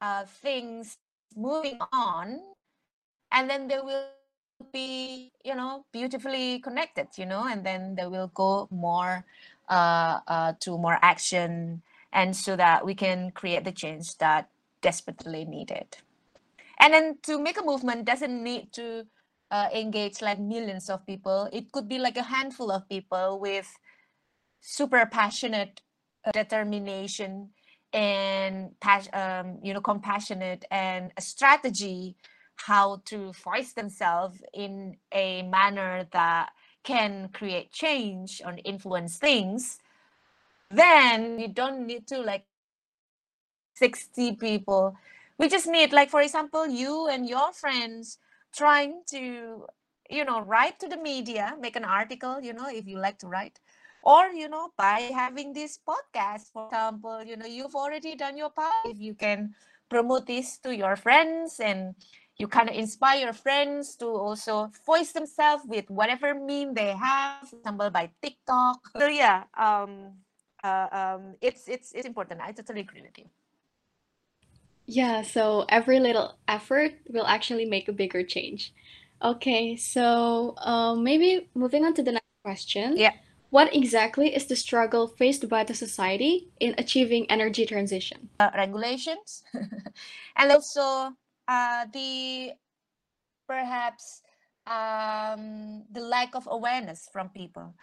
uh, 0.02 0.24
things 0.44 0.98
moving 1.36 1.80
on 1.92 2.40
and 3.32 3.50
then 3.50 3.68
they 3.68 3.80
will 3.80 4.06
be 4.72 5.32
you 5.44 5.56
know 5.56 5.84
beautifully 5.92 6.60
connected 6.60 7.08
you 7.18 7.26
know 7.26 7.48
and 7.50 7.66
then 7.66 7.96
they 7.96 8.06
will 8.06 8.30
go 8.36 8.68
more 8.70 9.26
to 9.70 10.78
more 10.78 10.98
action 11.02 11.82
and 12.14 12.36
so 12.36 12.56
that 12.56 12.86
we 12.86 12.96
can 12.96 13.32
create 13.32 13.64
the 13.64 13.72
change 13.72 14.18
that 14.18 14.50
desperately 14.82 15.46
needed. 15.46 15.98
And 16.80 16.94
then 16.94 17.18
to 17.24 17.40
make 17.40 17.60
a 17.60 17.64
movement 17.64 18.06
doesn't 18.06 18.44
need 18.44 18.72
to 18.74 19.06
uh, 19.52 19.70
engage 19.74 20.22
like 20.22 20.40
millions 20.40 20.90
of 20.90 21.06
people. 21.06 21.50
It 21.52 21.72
could 21.72 21.88
be 21.88 22.00
like 22.00 22.18
a 22.18 22.24
handful 22.24 22.72
of 22.72 22.88
people 22.90 23.40
with 23.40 23.68
super 24.62 25.06
passionate 25.06 25.82
determination 26.34 27.50
and 27.94 28.72
um, 29.14 29.60
you 29.64 29.74
know 29.74 29.82
compassionate 29.82 30.66
and 30.72 31.12
a 31.18 31.22
strategy 31.22 32.16
how 32.58 33.02
to 33.06 33.32
voice 33.44 33.74
themselves 33.74 34.42
in 34.54 34.98
a 35.14 35.44
manner 35.44 36.08
that 36.12 36.50
can 36.86 37.30
create 37.34 37.72
change 37.72 38.42
or 38.46 38.56
influence 38.64 39.18
things 39.18 39.80
then 40.72 41.40
you 41.40 41.48
don't 41.48 41.86
need 41.86 42.08
to 42.08 42.20
like 42.20 42.46
60 43.76 44.36
people. 44.36 44.96
We 45.38 45.50
just 45.50 45.68
need 45.68 45.94
like 45.94 46.10
for 46.10 46.22
example 46.22 46.68
you 46.68 47.08
and 47.08 47.28
your 47.28 47.52
friends 47.54 48.18
trying 48.56 49.04
to 49.12 49.66
you 50.10 50.24
know 50.24 50.40
write 50.42 50.80
to 50.80 50.88
the 50.88 50.98
media 50.98 51.56
make 51.60 51.76
an 51.76 51.84
article 51.84 52.40
you 52.42 52.54
know 52.54 52.68
if 52.70 52.88
you 52.88 52.98
like 52.98 53.20
to 53.20 53.28
write. 53.28 53.60
Or 54.04 54.28
you 54.28 54.48
know 54.50 54.70
by 54.78 55.12
having 55.14 55.54
this 55.54 55.80
podcast 55.82 56.52
for 56.54 56.68
example 56.68 57.24
you 57.24 57.36
know 57.36 57.46
you've 57.46 57.76
already 57.76 58.16
done 58.16 58.38
your 58.38 58.50
part. 58.50 58.86
If 58.86 59.00
you 59.00 59.14
can 59.14 59.56
promote 59.90 60.26
this 60.28 60.58
to 60.60 60.76
your 60.76 60.96
friends 60.96 61.60
and 61.60 61.96
you 62.38 62.48
kind 62.48 62.70
of 62.70 62.76
inspire 62.76 63.20
your 63.20 63.34
friends 63.34 63.96
to 63.96 64.08
also 64.08 64.72
voice 64.86 65.12
themselves 65.12 65.64
with 65.68 65.90
whatever 65.90 66.36
meme 66.36 66.74
they 66.74 66.92
have 66.92 67.48
for 67.50 67.58
example 67.58 67.90
by 67.90 68.10
tiktok. 68.22 68.80
So 68.98 69.08
yeah 69.08 69.44
um 69.58 70.20
uh, 70.64 70.88
um 70.92 71.22
it's 71.42 71.68
it's 71.68 71.92
it's 71.94 72.06
important. 72.06 72.42
I 72.42 72.52
totally 72.52 72.82
agree 72.82 73.02
with 73.02 73.18
you. 73.18 73.30
Yeah 74.86 75.22
so 75.22 75.66
every 75.70 76.00
little 76.00 76.38
effort 76.48 76.94
will 77.10 77.26
actually 77.26 77.66
make 77.66 77.88
a 77.88 77.94
bigger 77.94 78.24
change. 78.24 78.74
Okay 79.24 79.76
so 79.78 80.56
um, 80.60 81.04
maybe 81.04 81.50
moving 81.56 81.86
on 81.86 81.94
to 81.96 82.04
the 82.04 82.12
next 82.14 82.36
question. 82.44 82.98
Yeah. 82.98 83.14
What 83.52 83.74
exactly 83.74 84.36
is 84.36 84.48
the 84.48 84.56
struggle 84.58 85.08
faced 85.08 85.48
by 85.48 85.64
the 85.64 85.74
society 85.74 86.50
in 86.60 86.76
achieving 86.78 87.30
energy 87.32 87.66
transition? 87.66 88.28
Uh, 88.40 88.50
regulations. 88.54 89.44
And 90.36 90.52
also 90.52 91.16
uh, 91.48 91.86
the 91.92 92.52
perhaps 93.48 94.22
um, 94.68 95.84
the 95.92 96.02
lack 96.02 96.36
of 96.36 96.48
awareness 96.50 97.08
from 97.12 97.30
people. 97.30 97.76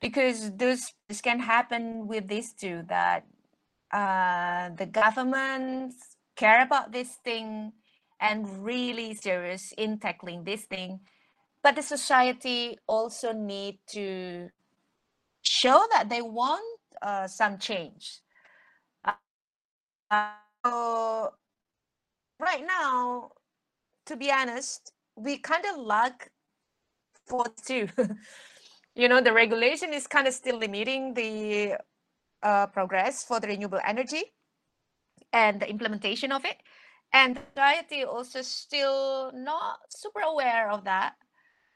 Because 0.00 0.52
this, 0.56 0.92
this 1.08 1.20
can 1.20 1.40
happen 1.40 2.06
with 2.06 2.28
these 2.28 2.52
two 2.52 2.82
that 2.88 3.24
uh, 3.92 4.70
the 4.76 4.86
governments 4.86 5.96
care 6.36 6.62
about 6.62 6.92
this 6.92 7.16
thing 7.24 7.72
and 8.20 8.64
really 8.64 9.14
serious 9.14 9.72
in 9.78 9.98
tackling 9.98 10.44
this 10.44 10.64
thing 10.64 11.00
but 11.64 11.74
the 11.76 11.82
society 11.82 12.78
also 12.86 13.32
need 13.32 13.78
to 13.88 14.50
show 15.40 15.82
that 15.92 16.10
they 16.10 16.20
want 16.20 16.62
uh, 17.00 17.26
some 17.26 17.56
change. 17.58 18.20
Uh, 19.02 20.28
so 20.62 21.32
right 22.40 22.64
now 22.66 23.30
to 24.06 24.16
be 24.16 24.30
honest 24.30 24.92
we 25.16 25.38
kind 25.38 25.64
of 25.72 25.78
lack 25.78 26.30
for 27.26 27.46
two. 27.66 27.88
You 28.94 29.08
know 29.08 29.20
the 29.20 29.32
regulation 29.32 29.92
is 29.92 30.06
kind 30.06 30.26
of 30.26 30.34
still 30.34 30.58
limiting 30.58 31.14
the 31.14 31.74
uh, 32.42 32.66
progress 32.68 33.24
for 33.24 33.40
the 33.40 33.48
renewable 33.48 33.80
energy 33.84 34.22
and 35.32 35.60
the 35.60 35.68
implementation 35.68 36.30
of 36.30 36.44
it. 36.44 36.58
And 37.12 37.38
society 37.54 38.04
also 38.04 38.42
still 38.42 39.32
not 39.34 39.78
super 39.88 40.20
aware 40.20 40.70
of 40.70 40.84
that 40.84 41.14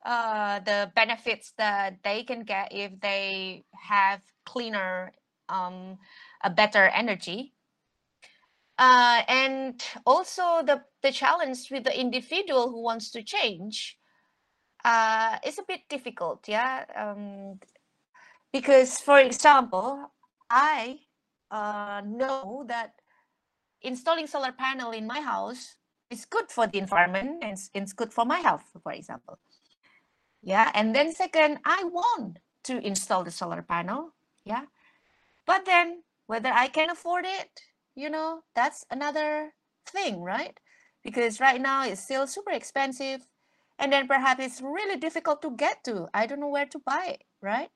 uh, 0.04 0.60
the 0.60 0.90
benefits 0.94 1.52
that 1.58 1.98
they 2.02 2.22
can 2.22 2.42
get 2.42 2.72
if 2.72 2.98
they 3.00 3.64
have 3.72 4.20
cleaner 4.46 5.12
um, 5.48 5.98
a 6.42 6.50
better 6.50 6.84
energy 6.88 7.54
uh, 8.78 9.22
and 9.28 9.82
also 10.06 10.62
the 10.64 10.82
the 11.02 11.12
challenge 11.12 11.70
with 11.70 11.84
the 11.84 12.00
individual 12.00 12.70
who 12.70 12.82
wants 12.82 13.10
to 13.10 13.22
change 13.22 13.98
uh, 14.84 15.38
is 15.44 15.58
a 15.58 15.64
bit 15.66 15.80
difficult 15.88 16.48
yeah 16.48 16.84
um, 16.96 17.58
because 18.52 19.00
for 19.00 19.18
example 19.18 20.10
i 20.50 20.98
uh, 21.50 22.02
know 22.04 22.64
that 22.68 22.92
installing 23.82 24.26
solar 24.26 24.52
panel 24.52 24.90
in 24.90 25.06
my 25.06 25.20
house 25.20 25.76
is 26.10 26.24
good 26.24 26.50
for 26.50 26.66
the 26.66 26.78
environment 26.78 27.42
and 27.42 27.58
it's 27.74 27.92
good 27.92 28.12
for 28.12 28.24
my 28.24 28.38
health, 28.38 28.64
for 28.82 28.92
example. 28.92 29.38
Yeah, 30.42 30.70
and 30.74 30.94
then 30.94 31.12
second, 31.12 31.58
I 31.64 31.84
want 31.84 32.38
to 32.64 32.78
install 32.86 33.24
the 33.24 33.30
solar 33.30 33.62
panel. 33.62 34.14
Yeah, 34.44 34.64
but 35.46 35.64
then 35.64 36.02
whether 36.26 36.50
I 36.50 36.68
can 36.68 36.90
afford 36.90 37.24
it, 37.26 37.60
you 37.98 38.10
know, 38.10 38.42
that's 38.54 38.86
another 38.90 39.54
thing, 39.86 40.22
right? 40.22 40.58
Because 41.02 41.40
right 41.40 41.60
now 41.60 41.84
it's 41.84 42.02
still 42.02 42.26
super 42.26 42.52
expensive, 42.52 43.26
and 43.78 43.92
then 43.92 44.06
perhaps 44.06 44.40
it's 44.42 44.62
really 44.62 44.96
difficult 44.96 45.42
to 45.42 45.50
get 45.50 45.82
to. 45.84 46.08
I 46.14 46.26
don't 46.26 46.40
know 46.40 46.48
where 46.48 46.66
to 46.66 46.78
buy 46.78 47.18
it, 47.18 47.24
right? 47.42 47.74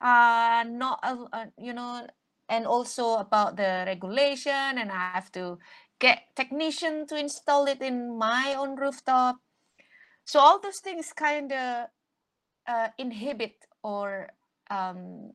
Uh, 0.00 0.64
not 0.66 0.98
uh, 1.02 1.46
you 1.58 1.74
know 1.74 2.06
and 2.48 2.66
also 2.66 3.16
about 3.16 3.56
the 3.56 3.84
regulation 3.86 4.78
and 4.80 4.90
I 4.90 5.12
have 5.14 5.30
to 5.32 5.58
get 6.00 6.24
technician 6.34 7.06
to 7.08 7.16
install 7.16 7.66
it 7.66 7.80
in 7.80 8.18
my 8.18 8.56
own 8.58 8.76
rooftop. 8.76 9.36
So 10.24 10.40
all 10.40 10.60
those 10.60 10.78
things 10.80 11.12
kind 11.12 11.52
of 11.52 11.86
uh, 12.68 12.88
inhibit 12.98 13.54
or 13.82 14.30
um, 14.70 15.32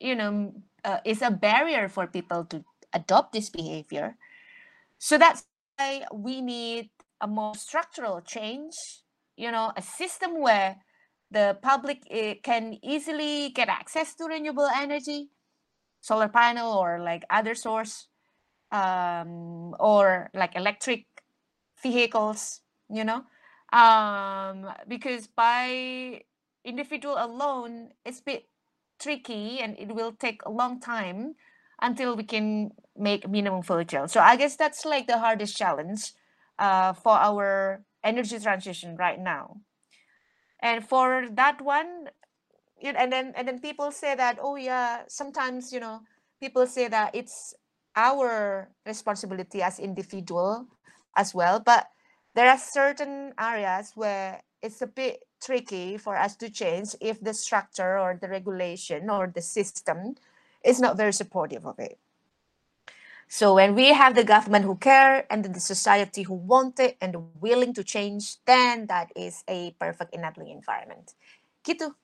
you 0.00 0.14
know 0.14 0.54
uh, 0.84 0.98
is 1.04 1.22
a 1.22 1.30
barrier 1.30 1.88
for 1.88 2.06
people 2.06 2.44
to 2.46 2.64
adopt 2.92 3.32
this 3.32 3.50
behavior. 3.50 4.16
So 4.98 5.18
that's 5.18 5.44
why 5.76 6.04
we 6.12 6.40
need 6.40 6.90
a 7.20 7.26
more 7.26 7.54
structural 7.54 8.20
change. 8.20 8.74
You 9.36 9.50
know, 9.50 9.72
a 9.76 9.82
system 9.82 10.40
where 10.40 10.76
the 11.30 11.56
public 11.62 12.02
eh, 12.10 12.34
can 12.42 12.78
easily 12.82 13.50
get 13.50 13.68
access 13.68 14.14
to 14.16 14.24
renewable 14.24 14.68
energy 14.74 15.30
solar 16.00 16.28
panel 16.28 16.72
or 16.72 16.98
like 16.98 17.24
other 17.30 17.54
source 17.54 18.08
um, 18.72 19.74
or 19.78 20.30
like 20.34 20.56
electric 20.56 21.06
vehicles 21.82 22.60
you 22.90 23.04
know 23.04 23.22
um, 23.72 24.66
because 24.88 25.26
by 25.26 26.20
individual 26.64 27.16
alone 27.18 27.90
it's 28.04 28.20
a 28.20 28.24
bit 28.24 28.48
tricky 28.98 29.60
and 29.60 29.78
it 29.78 29.94
will 29.94 30.12
take 30.12 30.40
a 30.44 30.50
long 30.50 30.80
time 30.80 31.34
until 31.82 32.16
we 32.16 32.24
can 32.24 32.70
make 32.96 33.28
minimum 33.28 33.62
fuel 33.62 33.84
so 34.08 34.20
i 34.20 34.36
guess 34.36 34.56
that's 34.56 34.84
like 34.84 35.06
the 35.06 35.18
hardest 35.18 35.56
challenge 35.56 36.12
uh, 36.60 36.92
for 36.92 37.12
our 37.12 37.82
energy 38.04 38.38
transition 38.38 38.96
right 38.96 39.18
now. 39.18 39.56
And 40.62 40.86
for 40.86 41.26
that 41.32 41.60
one 41.60 42.10
you 42.80 42.92
know, 42.92 42.98
and 42.98 43.12
then 43.12 43.32
and 43.36 43.48
then 43.48 43.60
people 43.60 43.90
say 43.92 44.14
that 44.14 44.38
oh 44.40 44.56
yeah 44.56 45.02
sometimes 45.08 45.72
you 45.72 45.80
know 45.80 46.00
people 46.40 46.66
say 46.66 46.88
that 46.88 47.14
it's 47.14 47.54
our 47.96 48.70
responsibility 48.86 49.60
as 49.60 49.78
individual 49.78 50.66
as 51.16 51.34
well 51.34 51.60
but 51.60 51.88
there 52.34 52.48
are 52.48 52.56
certain 52.56 53.34
areas 53.38 53.92
where 53.96 54.40
it's 54.62 54.80
a 54.80 54.86
bit 54.86 55.20
tricky 55.42 55.98
for 55.98 56.16
us 56.16 56.36
to 56.36 56.48
change 56.48 56.94
if 57.02 57.20
the 57.20 57.34
structure 57.34 57.98
or 57.98 58.18
the 58.20 58.28
regulation 58.28 59.10
or 59.10 59.30
the 59.34 59.42
system 59.42 60.14
is 60.64 60.80
not 60.80 60.96
very 60.96 61.12
supportive 61.12 61.66
of 61.66 61.78
it 61.78 61.98
so 63.28 63.54
when 63.54 63.74
we 63.74 63.88
have 63.94 64.14
the 64.14 64.24
government 64.24 64.64
who 64.64 64.76
care 64.76 65.24
and 65.30 65.44
the 65.44 65.60
society 65.60 66.22
who 66.22 66.34
want 66.34 66.80
it 66.80 66.96
and 67.00 67.16
willing 67.40 67.72
to 67.72 67.84
change 67.84 68.36
then 68.46 68.86
that 68.86 69.10
is 69.14 69.44
a 69.48 69.74
perfect 69.78 70.14
enabling 70.14 70.50
environment 70.50 71.14
gitu 71.64 71.94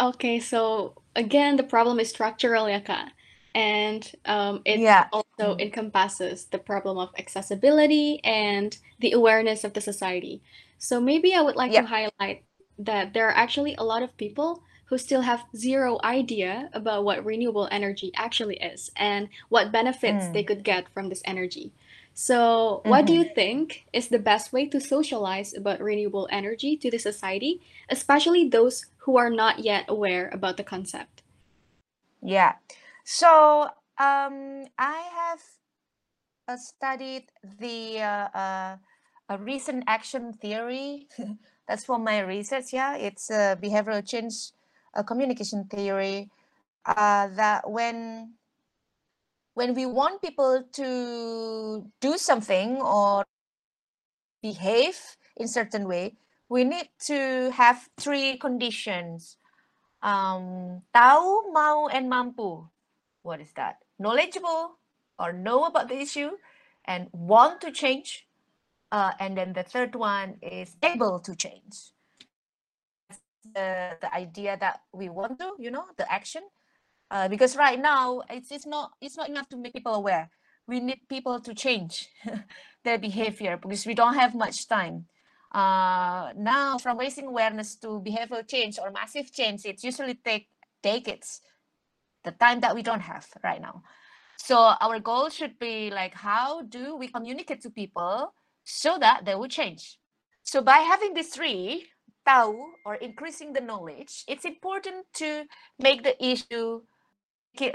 Okay, 0.00 0.40
so 0.40 0.94
again, 1.14 1.56
the 1.56 1.62
problem 1.62 2.00
is 2.00 2.10
structural, 2.10 2.68
ya 2.68 2.80
Kak. 2.80 3.12
And 3.54 4.02
um, 4.24 4.62
it 4.64 4.80
yeah. 4.80 5.06
also 5.12 5.56
encompasses 5.58 6.46
the 6.46 6.58
problem 6.58 6.98
of 6.98 7.10
accessibility 7.16 8.20
and 8.24 8.76
the 8.98 9.12
awareness 9.12 9.62
of 9.62 9.74
the 9.74 9.80
society. 9.80 10.42
So 10.78 11.00
maybe 11.00 11.34
I 11.34 11.40
would 11.40 11.54
like 11.54 11.72
yeah. 11.72 11.82
to 11.82 11.86
highlight 11.86 12.42
that 12.78 13.14
there 13.14 13.28
are 13.28 13.36
actually 13.36 13.76
a 13.76 13.84
lot 13.84 14.02
of 14.02 14.16
people 14.16 14.64
who 14.86 14.98
still 14.98 15.22
have 15.22 15.44
zero 15.56 15.98
idea 16.04 16.68
about 16.72 17.04
what 17.04 17.24
renewable 17.24 17.68
energy 17.70 18.12
actually 18.16 18.56
is 18.56 18.90
and 18.96 19.28
what 19.48 19.72
benefits 19.72 20.26
mm. 20.26 20.32
they 20.32 20.44
could 20.44 20.62
get 20.62 20.88
from 20.92 21.08
this 21.08 21.22
energy. 21.24 21.72
So, 22.14 22.80
what 22.84 23.04
mm-hmm. 23.04 23.06
do 23.06 23.12
you 23.14 23.24
think 23.34 23.86
is 23.92 24.06
the 24.06 24.20
best 24.20 24.52
way 24.52 24.66
to 24.66 24.80
socialize 24.80 25.52
about 25.52 25.80
renewable 25.80 26.28
energy 26.30 26.76
to 26.76 26.88
the 26.88 26.98
society, 26.98 27.60
especially 27.90 28.48
those 28.48 28.86
who 28.98 29.16
are 29.16 29.30
not 29.30 29.58
yet 29.58 29.86
aware 29.88 30.30
about 30.32 30.56
the 30.56 30.62
concept? 30.62 31.22
Yeah. 32.22 32.52
So, 33.04 33.68
um, 33.98 34.66
I 34.78 35.02
have 35.18 35.42
uh, 36.46 36.56
studied 36.56 37.26
the 37.58 38.00
uh, 38.00 38.28
uh, 38.38 38.76
a 39.28 39.38
reasoned 39.38 39.84
action 39.88 40.32
theory. 40.34 41.08
That's 41.68 41.84
for 41.84 41.98
my 41.98 42.20
research. 42.20 42.72
Yeah, 42.72 42.96
it's 42.96 43.30
a 43.30 43.58
behavioral 43.60 44.06
change 44.06 44.52
communication 45.02 45.64
theory. 45.64 46.30
Uh, 46.84 47.28
that 47.34 47.68
when 47.68 48.34
when 49.54 49.74
we 49.74 49.86
want 49.86 50.20
people 50.20 50.62
to 50.72 51.90
do 52.00 52.18
something 52.18 52.76
or 52.82 53.24
behave 54.42 54.98
in 55.36 55.48
certain 55.48 55.88
way, 55.88 56.14
we 56.48 56.64
need 56.64 56.90
to 57.06 57.50
have 57.54 57.88
three 57.96 58.36
conditions. 58.36 59.38
Um, 60.02 60.82
tahu, 60.94 61.50
mau, 61.52 61.88
and 61.88 62.12
mampu. 62.12 62.68
What 63.22 63.40
is 63.40 63.48
that? 63.56 63.78
Knowledgeable 63.98 64.76
or 65.18 65.32
know 65.32 65.64
about 65.64 65.88
the 65.88 65.98
issue 65.98 66.36
and 66.84 67.08
want 67.12 67.62
to 67.62 67.72
change. 67.72 68.26
Uh, 68.92 69.12
and 69.18 69.36
then 69.36 69.54
the 69.54 69.62
third 69.62 69.94
one 69.94 70.36
is 70.42 70.76
able 70.82 71.18
to 71.20 71.34
change. 71.34 71.94
The, 73.52 73.96
the 74.00 74.14
idea 74.14 74.56
that 74.60 74.80
we 74.92 75.08
want 75.08 75.38
to, 75.40 75.52
you 75.58 75.70
know, 75.70 75.84
the 75.96 76.10
action. 76.10 76.42
Uh, 77.10 77.28
because 77.28 77.56
right 77.56 77.80
now 77.80 78.22
it's, 78.30 78.50
it's 78.50 78.66
not 78.66 78.92
it's 79.00 79.16
not 79.16 79.28
enough 79.28 79.48
to 79.50 79.56
make 79.56 79.74
people 79.74 79.94
aware. 79.94 80.30
We 80.66 80.80
need 80.80 81.00
people 81.08 81.38
to 81.40 81.54
change 81.54 82.08
their 82.84 82.98
behavior 82.98 83.58
because 83.60 83.86
we 83.86 83.94
don't 83.94 84.14
have 84.14 84.34
much 84.34 84.66
time. 84.66 85.06
Uh, 85.52 86.32
now 86.36 86.78
from 86.78 86.98
raising 86.98 87.26
awareness 87.26 87.76
to 87.76 88.02
behavioral 88.04 88.46
change 88.48 88.78
or 88.80 88.90
massive 88.90 89.30
change 89.30 89.64
it 89.64 89.84
usually 89.84 90.14
take 90.14 90.48
decades 90.82 91.40
the 92.24 92.32
time 92.32 92.58
that 92.60 92.74
we 92.74 92.82
don't 92.82 93.00
have 93.02 93.28
right 93.44 93.60
now. 93.60 93.82
So 94.38 94.56
our 94.58 94.98
goal 94.98 95.28
should 95.28 95.58
be 95.58 95.90
like 95.90 96.14
how 96.14 96.62
do 96.62 96.96
we 96.96 97.08
communicate 97.08 97.60
to 97.62 97.70
people 97.70 98.34
so 98.64 98.98
that 98.98 99.24
they 99.24 99.34
will 99.34 99.48
change? 99.48 99.98
So 100.42 100.60
by 100.62 100.78
having 100.78 101.14
these 101.14 101.28
three 101.28 101.86
tahu 102.24 102.56
or 102.84 102.96
increasing 102.96 103.52
the 103.52 103.60
knowledge 103.60 104.24
it's 104.28 104.44
important 104.44 105.04
to 105.12 105.44
make 105.78 106.02
the 106.02 106.16
issue 106.24 106.80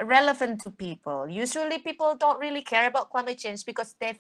relevant 0.04 0.62
to 0.62 0.72
people. 0.72 1.28
Usually 1.30 1.80
people 1.80 2.16
don't 2.16 2.40
really 2.40 2.62
care 2.62 2.88
about 2.88 3.10
climate 3.10 3.38
change 3.38 3.66
because 3.66 3.96
they 4.00 4.20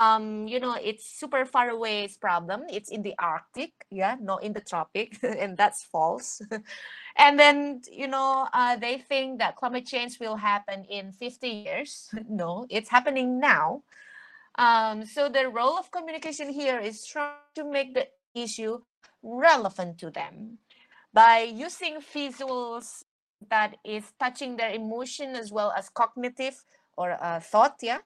um, 0.00 0.48
you 0.48 0.58
know, 0.58 0.76
it's 0.82 1.06
super 1.06 1.44
far 1.44 1.70
away 1.70 2.08
problem. 2.20 2.64
It's 2.68 2.90
in 2.90 3.02
the 3.02 3.14
Arctic, 3.16 3.70
yeah, 3.90 4.16
not 4.20 4.42
in 4.42 4.52
the 4.52 4.60
tropic, 4.60 5.18
and 5.22 5.56
that's 5.56 5.84
false. 5.84 6.42
and 7.16 7.38
then, 7.38 7.80
you 7.90 8.08
know, 8.08 8.48
uh, 8.52 8.74
they 8.76 8.98
think 8.98 9.38
that 9.38 9.54
climate 9.54 9.86
change 9.86 10.18
will 10.18 10.34
happen 10.34 10.84
in 10.90 11.12
50 11.12 11.48
years. 11.48 12.10
no, 12.28 12.66
it's 12.70 12.88
happening 12.88 13.38
now. 13.38 13.84
Um, 14.56 15.06
so 15.06 15.28
the 15.28 15.48
role 15.48 15.78
of 15.78 15.92
communication 15.92 16.48
here 16.48 16.80
is 16.80 17.06
trying 17.06 17.38
to 17.54 17.64
make 17.64 17.94
the 17.94 18.08
issue 18.34 18.80
relevant 19.24 19.98
to 19.98 20.10
them. 20.10 20.58
By 21.12 21.40
using 21.40 21.98
visuals 21.98 23.02
that 23.50 23.76
is 23.84 24.04
touching 24.20 24.56
their 24.56 24.70
emotion 24.70 25.34
as 25.34 25.50
well 25.50 25.72
as 25.76 25.88
cognitive 25.88 26.62
or 26.96 27.18
uh, 27.20 27.40
thought, 27.40 27.76
yeah 27.82 27.98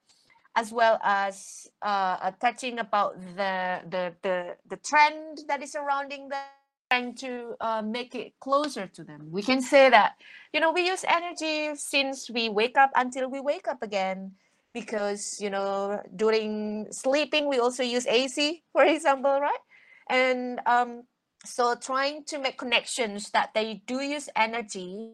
as 0.57 0.73
well 0.73 0.99
as 1.05 1.69
uh, 1.83 2.17
uh, 2.21 2.33
touching 2.41 2.81
about 2.81 3.15
the, 3.37 3.81
the 3.89 4.13
the 4.23 4.57
the 4.69 4.77
trend 4.79 5.39
that 5.47 5.63
is 5.63 5.71
surrounding 5.73 6.29
them 6.29 6.43
trying 6.91 7.15
to 7.15 7.55
uh, 7.61 7.83
make 7.83 8.15
it 8.15 8.33
closer 8.41 8.87
to 8.87 9.05
them. 9.05 9.29
We 9.31 9.43
can 9.43 9.61
say 9.61 9.91
that 9.91 10.15
you 10.53 10.61
know 10.61 10.73
we 10.73 10.87
use 10.87 11.05
energy 11.07 11.77
since 11.77 12.31
we 12.31 12.49
wake 12.49 12.77
up 12.77 12.91
until 12.97 13.31
we 13.31 13.41
wake 13.41 13.69
up 13.69 13.83
again 13.83 14.33
because 14.75 15.41
you 15.41 15.51
know 15.51 16.01
during 16.17 16.87
sleeping 16.91 17.49
we 17.49 17.59
also 17.59 17.83
use 17.83 18.07
ac 18.07 18.63
for 18.73 18.85
example 18.85 19.41
right 19.41 19.65
and 20.09 20.61
um, 20.67 21.03
so 21.45 21.75
trying 21.75 22.25
to 22.25 22.39
make 22.39 22.59
connections 22.59 23.31
that 23.31 23.55
they 23.55 23.83
do 23.87 24.01
use 24.01 24.29
energy 24.37 25.13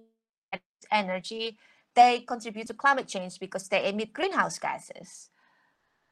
energy 0.91 1.57
they 1.95 2.21
contribute 2.21 2.67
to 2.67 2.75
climate 2.75 3.09
change 3.09 3.39
because 3.39 3.69
they 3.69 3.89
emit 3.89 4.13
greenhouse 4.13 4.59
gases 4.59 5.31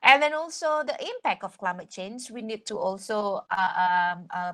and 0.03 0.23
then 0.23 0.35
also 0.35 0.83
the 0.85 0.99
impact 1.01 1.45
of 1.45 1.57
climate 1.57 1.89
change, 1.89 2.31
we 2.31 2.43
need 2.43 2.67
to 2.67 2.77
also 2.77 3.45
uh, 3.51 4.15
um, 4.17 4.27
uh, 4.35 4.53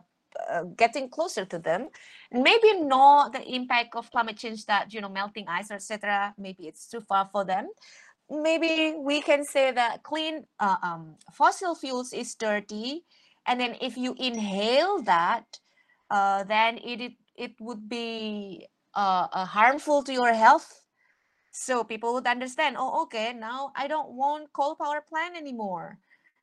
uh, 0.50 0.62
getting 0.76 1.08
closer 1.08 1.46
to 1.46 1.58
them. 1.58 1.88
Maybe 2.30 2.80
not 2.80 3.32
the 3.32 3.42
impact 3.42 3.96
of 3.96 4.10
climate 4.10 4.36
change 4.36 4.66
that, 4.66 4.92
you 4.92 5.00
know, 5.00 5.08
melting 5.08 5.46
ice, 5.48 5.70
etc. 5.70 6.34
Maybe 6.36 6.68
it's 6.68 6.86
too 6.86 7.00
far 7.00 7.28
for 7.32 7.44
them. 7.44 7.70
Maybe 8.30 8.94
we 8.98 9.22
can 9.22 9.42
say 9.42 9.72
that 9.72 10.02
clean 10.02 10.44
uh, 10.60 10.76
um, 10.82 11.14
fossil 11.32 11.74
fuels 11.74 12.12
is 12.12 12.34
dirty. 12.34 13.04
And 13.48 13.58
then 13.58 13.76
if 13.80 13.96
you 13.96 14.14
inhale 14.18 15.02
that, 15.02 15.58
uh, 16.11 16.44
then 16.44 16.78
it, 16.78 17.00
it, 17.00 17.12
it 17.37 17.52
would 17.58 17.88
be 17.88 18.66
uh, 18.94 19.46
harmful 19.46 20.04
to 20.04 20.12
your 20.12 20.34
health 20.34 20.84
so 21.58 21.82
people 21.82 22.14
would 22.14 22.26
understand, 22.26 22.76
oh, 22.78 23.02
okay, 23.02 23.32
now 23.32 23.72
I 23.74 23.88
don't 23.88 24.11
want 24.11 24.52
coal 24.52 24.76
power 24.76 25.02
plant 25.02 25.37
anymore. 25.37 25.98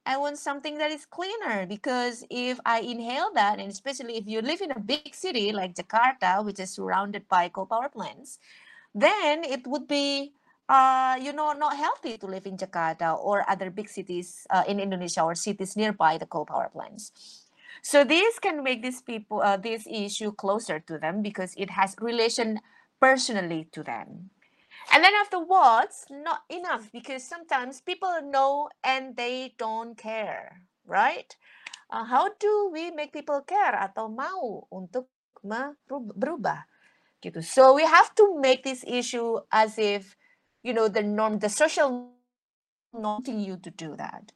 I 0.05 0.17
want 0.17 0.37
something 0.37 0.77
that 0.77 0.91
is 0.91 1.05
cleaner 1.05 1.65
because 1.65 2.25
if 2.29 2.59
I 2.65 2.81
inhale 2.81 3.31
that, 3.33 3.59
and 3.59 3.71
especially 3.71 4.17
if 4.17 4.27
you 4.27 4.41
live 4.41 4.61
in 4.61 4.71
a 4.71 4.79
big 4.79 5.15
city 5.15 5.53
like 5.53 5.73
Jakarta, 5.73 6.43
which 6.43 6.59
is 6.59 6.71
surrounded 6.71 7.29
by 7.29 7.47
coal 7.49 7.65
power 7.65 7.87
plants, 7.87 8.39
then 8.93 9.45
it 9.45 9.65
would 9.65 9.87
be, 9.87 10.33
uh, 10.69 11.17
you 11.21 11.33
know, 11.33 11.53
not 11.53 11.75
healthy 11.77 12.17
to 12.17 12.25
live 12.25 12.45
in 12.45 12.57
Jakarta 12.57 13.17
or 13.17 13.47
other 13.49 13.69
big 13.69 13.89
cities 13.89 14.47
uh, 14.49 14.63
in 14.67 14.79
Indonesia 14.79 15.21
or 15.21 15.35
cities 15.35 15.75
nearby 15.75 16.17
the 16.17 16.25
coal 16.25 16.45
power 16.45 16.69
plants. 16.71 17.11
So 17.81 18.03
this 18.03 18.39
can 18.39 18.63
make 18.63 18.81
these 18.81 19.01
people, 19.01 19.41
uh, 19.41 19.57
this 19.57 19.85
issue 19.85 20.31
closer 20.31 20.79
to 20.79 20.97
them 20.97 21.21
because 21.21 21.53
it 21.55 21.69
has 21.69 21.95
relation 22.01 22.59
personally 22.99 23.67
to 23.73 23.83
them. 23.83 24.31
And 24.93 25.03
then 25.03 25.13
afterwards, 25.13 26.05
not 26.09 26.41
enough 26.49 26.91
because 26.91 27.23
sometimes 27.23 27.81
people 27.81 28.13
know 28.23 28.69
and 28.83 29.15
they 29.15 29.53
don't 29.57 29.97
care, 29.97 30.61
right? 30.85 31.35
Uh, 31.89 32.05
how 32.05 32.29
do 32.39 32.69
we 32.73 32.89
make 32.89 33.13
people 33.13 33.41
care 33.45 33.77
atau 33.77 34.09
mau 34.09 34.65
untuk 34.73 35.09
berubah 35.45 36.65
gitu? 37.21 37.41
So 37.45 37.73
we 37.77 37.85
have 37.85 38.13
to 38.17 38.37
make 38.41 38.65
this 38.65 38.81
issue 38.85 39.41
as 39.53 39.77
if 39.77 40.17
you 40.65 40.73
know 40.73 40.87
the 40.87 41.03
norm, 41.03 41.37
the 41.37 41.49
social 41.49 42.09
wanting 42.91 43.39
you 43.39 43.57
to 43.57 43.69
do 43.69 43.95
that. 43.95 44.31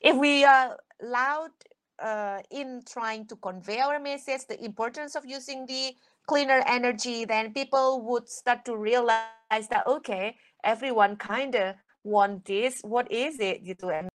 If 0.00 0.16
we 0.16 0.44
are 0.44 0.78
loud 1.02 1.50
uh, 1.98 2.38
in 2.50 2.82
trying 2.86 3.26
to 3.26 3.36
convey 3.36 3.80
our 3.80 3.98
message, 3.98 4.46
the 4.48 4.62
importance 4.64 5.16
of 5.16 5.26
using 5.26 5.66
the 5.66 5.96
cleaner 6.28 6.62
energy, 6.66 7.24
then 7.24 7.52
people 7.52 8.02
would 8.06 8.28
start 8.28 8.64
to 8.66 8.76
realize 8.76 9.66
that 9.70 9.82
okay, 9.86 10.36
everyone 10.62 11.16
kind 11.16 11.54
of 11.56 11.74
want 12.04 12.44
this. 12.44 12.80
What 12.82 13.10
is 13.10 13.40
it? 13.40 13.66
Gitu. 13.66 13.90
And 13.90 14.08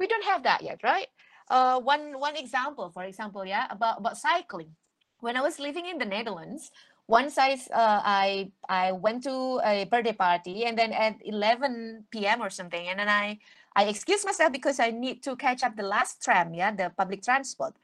we 0.00 0.06
don't 0.06 0.24
have 0.24 0.44
that 0.44 0.62
yet, 0.62 0.80
right? 0.82 1.08
Uh, 1.50 1.78
one 1.78 2.18
one 2.18 2.36
example, 2.36 2.90
for 2.90 3.04
example, 3.04 3.44
yeah, 3.44 3.66
about 3.68 4.00
about 4.00 4.16
cycling. 4.16 4.72
When 5.20 5.36
I 5.36 5.42
was 5.44 5.58
living 5.60 5.86
in 5.86 5.98
the 5.98 6.08
Netherlands, 6.08 6.70
once 7.08 7.38
I 7.38 7.54
uh, 7.72 8.02
I 8.04 8.52
I 8.68 8.92
went 8.92 9.24
to 9.24 9.60
a 9.64 9.84
birthday 9.84 10.12
party, 10.12 10.64
and 10.64 10.76
then 10.78 10.92
at 10.92 11.16
11 11.24 12.06
p.m. 12.10 12.42
or 12.42 12.50
something, 12.50 12.88
and 12.88 12.98
then 12.98 13.08
I 13.08 13.38
I 13.74 13.84
excused 13.86 14.24
myself 14.24 14.52
because 14.52 14.80
I 14.80 14.90
need 14.90 15.22
to 15.24 15.36
catch 15.36 15.62
up 15.62 15.76
the 15.76 15.84
last 15.84 16.22
tram, 16.22 16.54
yeah, 16.54 16.72
the 16.74 16.92
public 16.96 17.22
transport. 17.22 17.74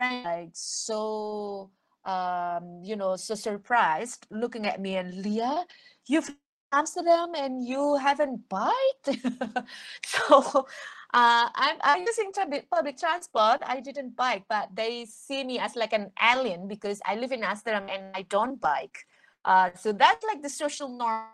Like 0.00 0.50
so 0.54 1.70
um, 2.04 2.80
you 2.82 2.96
know, 2.96 3.16
so 3.16 3.34
surprised 3.34 4.26
looking 4.30 4.66
at 4.66 4.80
me 4.80 4.96
and 4.96 5.14
Lia, 5.22 5.64
you've 6.06 6.30
Amsterdam 6.72 7.32
and 7.34 7.64
you 7.66 7.96
haven't 7.96 8.48
biked. 8.48 9.18
so 10.06 10.66
uh, 11.14 11.48
I'm, 11.54 11.76
I'm 11.80 12.02
using 12.02 12.32
public 12.70 12.98
transport. 12.98 13.62
I 13.64 13.80
didn't 13.80 14.14
bike, 14.14 14.44
but 14.48 14.68
they 14.74 15.06
see 15.06 15.42
me 15.42 15.58
as 15.58 15.74
like 15.74 15.94
an 15.94 16.10
alien 16.22 16.68
because 16.68 17.00
I 17.06 17.16
live 17.16 17.32
in 17.32 17.42
Amsterdam 17.42 17.86
and 17.90 18.14
I 18.14 18.22
don't 18.22 18.60
bike. 18.60 19.06
Uh, 19.44 19.70
so 19.74 19.92
that's 19.92 20.22
like 20.26 20.42
the 20.42 20.50
social 20.50 20.88
norm 20.88 21.24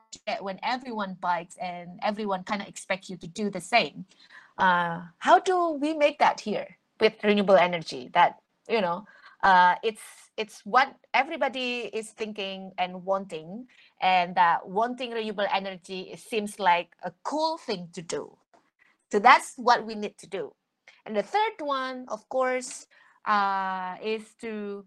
when 0.40 0.60
everyone 0.62 1.16
bikes 1.20 1.56
and 1.60 1.98
everyone 2.02 2.44
kind 2.44 2.62
of 2.62 2.68
expects 2.68 3.10
you 3.10 3.16
to 3.16 3.26
do 3.26 3.50
the 3.50 3.60
same. 3.60 4.04
Uh, 4.58 5.00
how 5.18 5.40
do 5.40 5.72
we 5.72 5.94
make 5.94 6.20
that 6.20 6.38
here 6.38 6.78
with 7.00 7.14
renewable 7.24 7.56
energy? 7.56 8.10
That 8.14 8.38
you 8.68 8.80
know, 8.80 9.06
uh, 9.42 9.74
it's 9.82 10.02
it's 10.36 10.60
what 10.64 10.94
everybody 11.12 11.90
is 11.92 12.10
thinking 12.10 12.70
and 12.78 13.04
wanting 13.04 13.66
and 14.00 14.36
that 14.36 14.68
wanting 14.68 15.10
renewable 15.10 15.46
energy 15.52 16.14
seems 16.16 16.60
like 16.60 16.94
a 17.02 17.12
cool 17.24 17.58
thing 17.58 17.88
to 17.94 18.02
do 18.02 18.36
so 19.10 19.18
that's 19.18 19.54
what 19.56 19.86
we 19.86 19.94
need 19.94 20.16
to 20.18 20.26
do. 20.26 20.52
And 21.06 21.16
the 21.16 21.22
third 21.22 21.60
one 21.60 22.06
of 22.08 22.28
course 22.28 22.86
uh, 23.26 23.96
is 24.02 24.22
to 24.40 24.84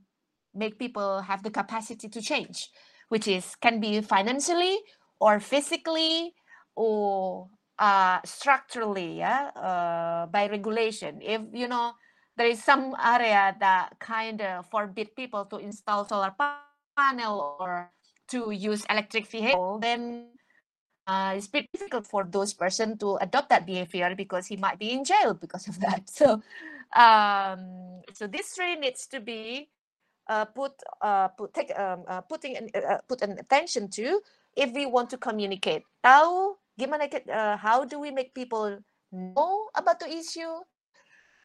make 0.53 0.80
people 0.80 1.21
have 1.21 1.43
the 1.43 1.51
capacity 1.51 2.10
to 2.10 2.21
change 2.21 2.69
which 3.10 3.27
is 3.27 3.56
can 3.62 3.80
be 3.80 4.01
financially 4.01 4.77
or 5.19 5.39
physically 5.39 6.34
or 6.75 7.47
uh, 7.80 8.19
structurally 8.25 9.17
yeah 9.17 9.49
uh, 9.56 10.25
by 10.27 10.47
regulation. 10.47 11.19
If 11.21 11.41
you 11.53 11.67
know 11.67 11.93
there 12.36 12.47
is 12.47 12.63
some 12.63 12.95
area 13.03 13.56
that 13.60 13.97
kind 13.99 14.41
of 14.41 14.69
forbid 14.69 15.15
people 15.15 15.45
to 15.45 15.58
install 15.58 16.08
solar 16.08 16.34
panel 16.95 17.58
or 17.60 17.91
to 18.30 18.51
use 18.51 18.86
electric 18.89 19.27
vehicle, 19.27 19.80
then 19.80 20.30
uh, 21.07 21.33
it's 21.35 21.47
pretty 21.47 21.69
difficult 21.73 22.05
for 22.05 22.23
those 22.23 22.53
person 22.53 22.97
to 22.99 23.15
adopt 23.17 23.49
that 23.49 23.65
behavior 23.65 24.13
because 24.15 24.45
he 24.47 24.57
might 24.57 24.77
be 24.77 24.91
in 24.91 25.03
jail 25.03 25.33
because 25.33 25.67
of 25.67 25.79
that. 25.79 26.03
So, 26.11 26.41
um, 26.95 28.01
so 28.13 28.27
this 28.27 28.51
three 28.51 28.75
needs 28.75 29.07
to 29.07 29.19
be 29.19 29.69
uh, 30.27 30.45
put 30.45 30.73
uh, 31.01 31.29
put 31.29 31.53
take 31.53 31.71
um, 31.79 32.03
uh, 32.07 32.21
putting 32.21 32.57
an, 32.57 32.69
uh, 32.75 32.99
put 33.07 33.21
an 33.21 33.39
attention 33.39 33.89
to 33.97 34.21
if 34.55 34.71
we 34.73 34.85
want 34.85 35.09
to 35.11 35.17
communicate. 35.17 35.83
How 36.03 36.57
gimana 36.79 37.07
uh, 37.07 37.57
how 37.57 37.85
do 37.85 37.99
we 37.99 38.11
make 38.11 38.35
people 38.35 38.79
know 39.11 39.69
about 39.75 39.99
the 39.99 40.11
issue 40.11 40.61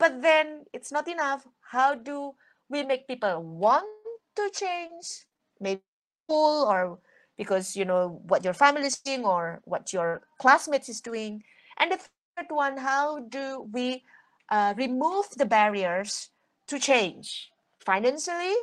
but 0.02 0.20
then 0.20 0.66
it's 0.74 0.90
not 0.90 1.06
enough. 1.06 1.46
How 1.62 1.94
do 1.94 2.34
we 2.68 2.82
make 2.82 3.06
people 3.06 3.38
want 3.38 3.86
to 4.34 4.50
change? 4.50 5.30
Maybe 5.60 5.86
school 6.26 6.66
or 6.66 6.98
because 7.36 7.76
you 7.76 7.84
know 7.84 8.20
what 8.26 8.44
your 8.44 8.54
family 8.54 8.86
is 8.86 8.98
doing 8.98 9.24
or 9.24 9.60
what 9.64 9.92
your 9.92 10.22
classmates 10.38 10.88
is 10.88 11.00
doing. 11.00 11.42
And 11.78 11.92
the 11.92 11.98
third 12.36 12.46
one, 12.50 12.76
how 12.76 13.20
do 13.20 13.68
we 13.72 14.04
uh, 14.50 14.74
remove 14.76 15.26
the 15.36 15.46
barriers 15.46 16.30
to 16.66 16.78
change 16.78 17.50
financially 17.80 18.54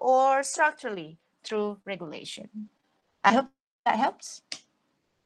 or 0.00 0.42
structurally 0.42 1.18
through 1.44 1.78
regulation? 1.84 2.68
I 3.24 3.32
hope 3.32 3.48
that 3.84 3.96
helps. 3.96 4.42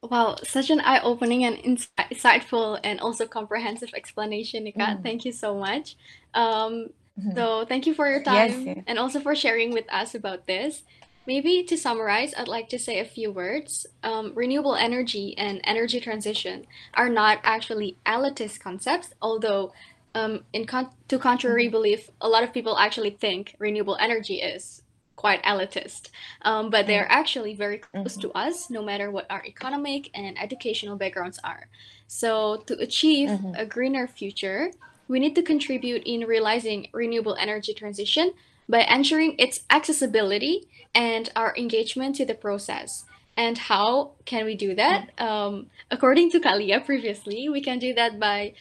Wow, 0.01 0.35
such 0.43 0.69
an 0.69 0.81
eye-opening 0.81 1.45
and 1.45 1.57
insightful 1.57 2.77
and 2.83 2.99
also 2.99 3.25
comprehensive 3.25 3.93
explanation, 3.93 4.65
Nika. 4.65 4.79
Mm. 4.79 5.03
Thank 5.03 5.23
you 5.23 5.31
so 5.31 5.55
much. 5.57 5.95
Um, 6.33 6.89
mm-hmm. 7.17 7.35
So 7.35 7.65
thank 7.65 7.87
you 7.87 7.93
for 7.93 8.09
your 8.09 8.21
time 8.21 8.49
yes, 8.49 8.59
yes. 8.65 8.83
and 8.87 8.99
also 8.99 9.21
for 9.21 9.33
sharing 9.33 9.71
with 9.71 9.85
us 9.93 10.13
about 10.13 10.45
this. 10.45 10.83
Maybe 11.25 11.63
to 11.63 11.77
summarize, 11.77 12.33
I'd 12.35 12.47
like 12.47 12.69
to 12.69 12.79
say 12.79 12.99
a 12.99 13.05
few 13.05 13.31
words. 13.31 13.85
Um, 14.03 14.33
renewable 14.35 14.75
energy 14.75 15.37
and 15.37 15.61
energy 15.63 15.99
transition 15.99 16.65
are 16.93 17.09
not 17.09 17.39
actually 17.43 17.97
elitist 18.05 18.59
concepts, 18.59 19.13
although 19.21 19.73
um, 20.15 20.43
in 20.53 20.65
con- 20.65 20.91
to 21.07 21.17
contrary 21.17 21.65
mm-hmm. 21.65 21.71
belief, 21.71 22.09
a 22.21 22.29
lot 22.29 22.43
of 22.43 22.53
people 22.53 22.77
actually 22.77 23.11
think 23.11 23.55
renewable 23.59 23.97
energy 23.99 24.35
is 24.35 24.81
quite 25.15 25.43
elitist, 25.43 26.09
um, 26.41 26.69
but 26.69 26.87
they're 26.87 27.03
mm-hmm. 27.03 27.19
actually 27.19 27.53
very 27.55 27.77
close 27.77 28.13
mm-hmm. 28.13 28.21
to 28.21 28.31
us, 28.31 28.69
no 28.69 28.83
matter 28.83 29.09
what 29.09 29.25
our 29.29 29.43
economic 29.45 30.09
and 30.13 30.37
educational 30.41 30.97
backgrounds 30.97 31.39
are. 31.43 31.67
So, 32.07 32.63
to 32.67 32.77
achieve 32.79 33.29
mm-hmm. 33.29 33.55
a 33.55 33.65
greener 33.65 34.07
future, 34.07 34.71
we 35.07 35.19
need 35.19 35.35
to 35.35 35.41
contribute 35.41 36.03
in 36.05 36.21
realizing 36.21 36.87
renewable 36.93 37.35
energy 37.35 37.73
transition 37.73 38.33
by 38.67 38.81
ensuring 38.81 39.35
its 39.37 39.61
accessibility 39.69 40.67
and 40.95 41.31
our 41.35 41.55
engagement 41.57 42.15
to 42.17 42.25
the 42.25 42.33
process. 42.35 43.05
And 43.35 43.57
how 43.57 44.11
can 44.25 44.45
we 44.45 44.55
do 44.55 44.75
that? 44.75 45.15
Mm-hmm. 45.17 45.25
Um, 45.25 45.67
according 45.89 46.29
to 46.31 46.39
Kalia 46.39 46.85
previously, 46.85 47.49
we 47.49 47.61
can 47.61 47.79
do 47.79 47.93
that 47.95 48.19
by 48.19 48.53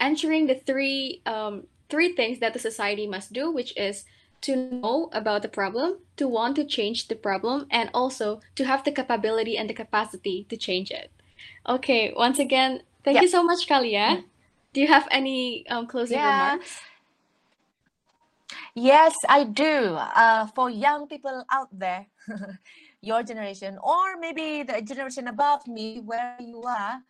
answering 0.00 0.46
the 0.46 0.54
three 0.54 1.20
um, 1.26 1.64
three 1.90 2.12
things 2.12 2.38
that 2.40 2.52
the 2.52 2.58
society 2.58 3.06
must 3.06 3.32
do, 3.32 3.50
which 3.50 3.76
is 3.76 4.04
to 4.40 4.56
know 4.56 5.10
about 5.12 5.42
the 5.42 5.48
problem, 5.48 5.98
to 6.16 6.28
want 6.28 6.56
to 6.56 6.64
change 6.64 7.08
the 7.08 7.16
problem, 7.16 7.66
and 7.70 7.90
also 7.92 8.40
to 8.54 8.64
have 8.64 8.84
the 8.84 8.92
capability 8.92 9.58
and 9.58 9.68
the 9.68 9.74
capacity 9.74 10.46
to 10.48 10.56
change 10.56 10.90
it. 10.90 11.10
Okay, 11.68 12.12
once 12.16 12.38
again, 12.38 12.82
thank 13.04 13.16
yep. 13.16 13.22
you 13.22 13.28
so 13.28 13.42
much, 13.42 13.68
Kalia. 13.68 14.18
Mm. 14.18 14.24
Do 14.72 14.80
you 14.80 14.86
have 14.86 15.08
any 15.10 15.66
um, 15.68 15.86
closing 15.86 16.18
yeah. 16.18 16.52
remarks? 16.52 16.80
Yes, 18.74 19.14
I 19.28 19.44
do. 19.44 19.96
Uh, 19.96 20.46
for 20.54 20.70
young 20.70 21.06
people 21.06 21.44
out 21.50 21.68
there, 21.72 22.06
your 23.02 23.22
generation, 23.22 23.78
or 23.82 24.16
maybe 24.18 24.62
the 24.62 24.80
generation 24.82 25.28
above 25.28 25.66
me, 25.66 26.00
where 26.00 26.36
you 26.40 26.62
are, 26.62 27.00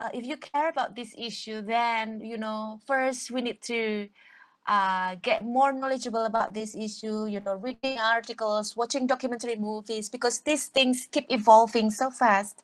uh, 0.00 0.08
if 0.12 0.24
you 0.26 0.36
care 0.36 0.68
about 0.68 0.94
this 0.94 1.14
issue, 1.16 1.62
then 1.62 2.20
you 2.20 2.36
know 2.36 2.80
first 2.86 3.30
we 3.30 3.40
need 3.40 3.62
to 3.62 4.08
uh, 4.66 5.16
get 5.22 5.44
more 5.44 5.72
knowledgeable 5.72 6.24
about 6.24 6.54
this 6.54 6.74
issue. 6.76 7.26
You 7.26 7.40
know, 7.40 7.56
reading 7.56 7.98
articles, 7.98 8.76
watching 8.76 9.06
documentary 9.06 9.56
movies, 9.56 10.08
because 10.10 10.40
these 10.40 10.66
things 10.66 11.08
keep 11.10 11.26
evolving 11.30 11.90
so 11.90 12.10
fast. 12.10 12.62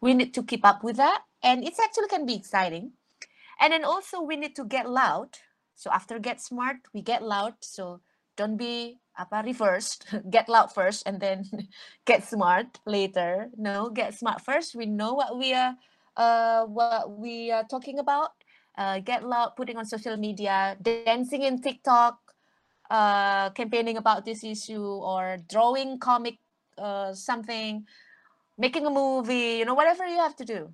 We 0.00 0.14
need 0.14 0.32
to 0.34 0.42
keep 0.42 0.64
up 0.64 0.82
with 0.84 0.96
that, 0.96 1.22
and 1.42 1.64
it 1.64 1.74
actually 1.82 2.08
can 2.08 2.26
be 2.26 2.34
exciting. 2.34 2.92
And 3.60 3.72
then 3.72 3.84
also 3.84 4.20
we 4.22 4.36
need 4.36 4.56
to 4.56 4.64
get 4.64 4.88
loud. 4.88 5.38
So 5.80 5.88
after 5.88 6.20
get 6.20 6.44
smart, 6.44 6.84
we 6.92 7.00
get 7.00 7.24
loud. 7.24 7.56
So 7.64 8.04
don't 8.36 8.60
be 8.60 9.00
apa 9.16 9.42
reversed 9.44 10.06
get 10.30 10.48
loud 10.48 10.72
first 10.72 11.04
and 11.08 11.20
then 11.20 11.44
get 12.08 12.24
smart 12.24 12.78
later 12.86 13.50
no 13.58 13.90
get 13.90 14.14
smart 14.14 14.40
first 14.40 14.72
we 14.72 14.86
know 14.86 15.12
what 15.12 15.36
we 15.36 15.52
are 15.52 15.76
uh, 16.16 16.64
what 16.66 17.18
we 17.18 17.50
are 17.50 17.64
talking 17.64 17.98
about. 17.98 18.36
Uh, 18.76 19.00
get 19.00 19.24
loud, 19.24 19.56
putting 19.56 19.76
on 19.76 19.84
social 19.84 20.16
media, 20.16 20.76
dancing 20.82 21.42
in 21.42 21.60
TikTok, 21.60 22.18
uh, 22.90 23.50
campaigning 23.50 23.96
about 23.96 24.24
this 24.24 24.44
issue, 24.44 24.82
or 24.82 25.38
drawing 25.48 25.98
comic 25.98 26.38
uh, 26.78 27.12
something, 27.12 27.84
making 28.56 28.86
a 28.86 28.90
movie, 28.90 29.58
you 29.58 29.64
know, 29.64 29.74
whatever 29.74 30.06
you 30.06 30.18
have 30.18 30.36
to 30.36 30.44
do. 30.44 30.72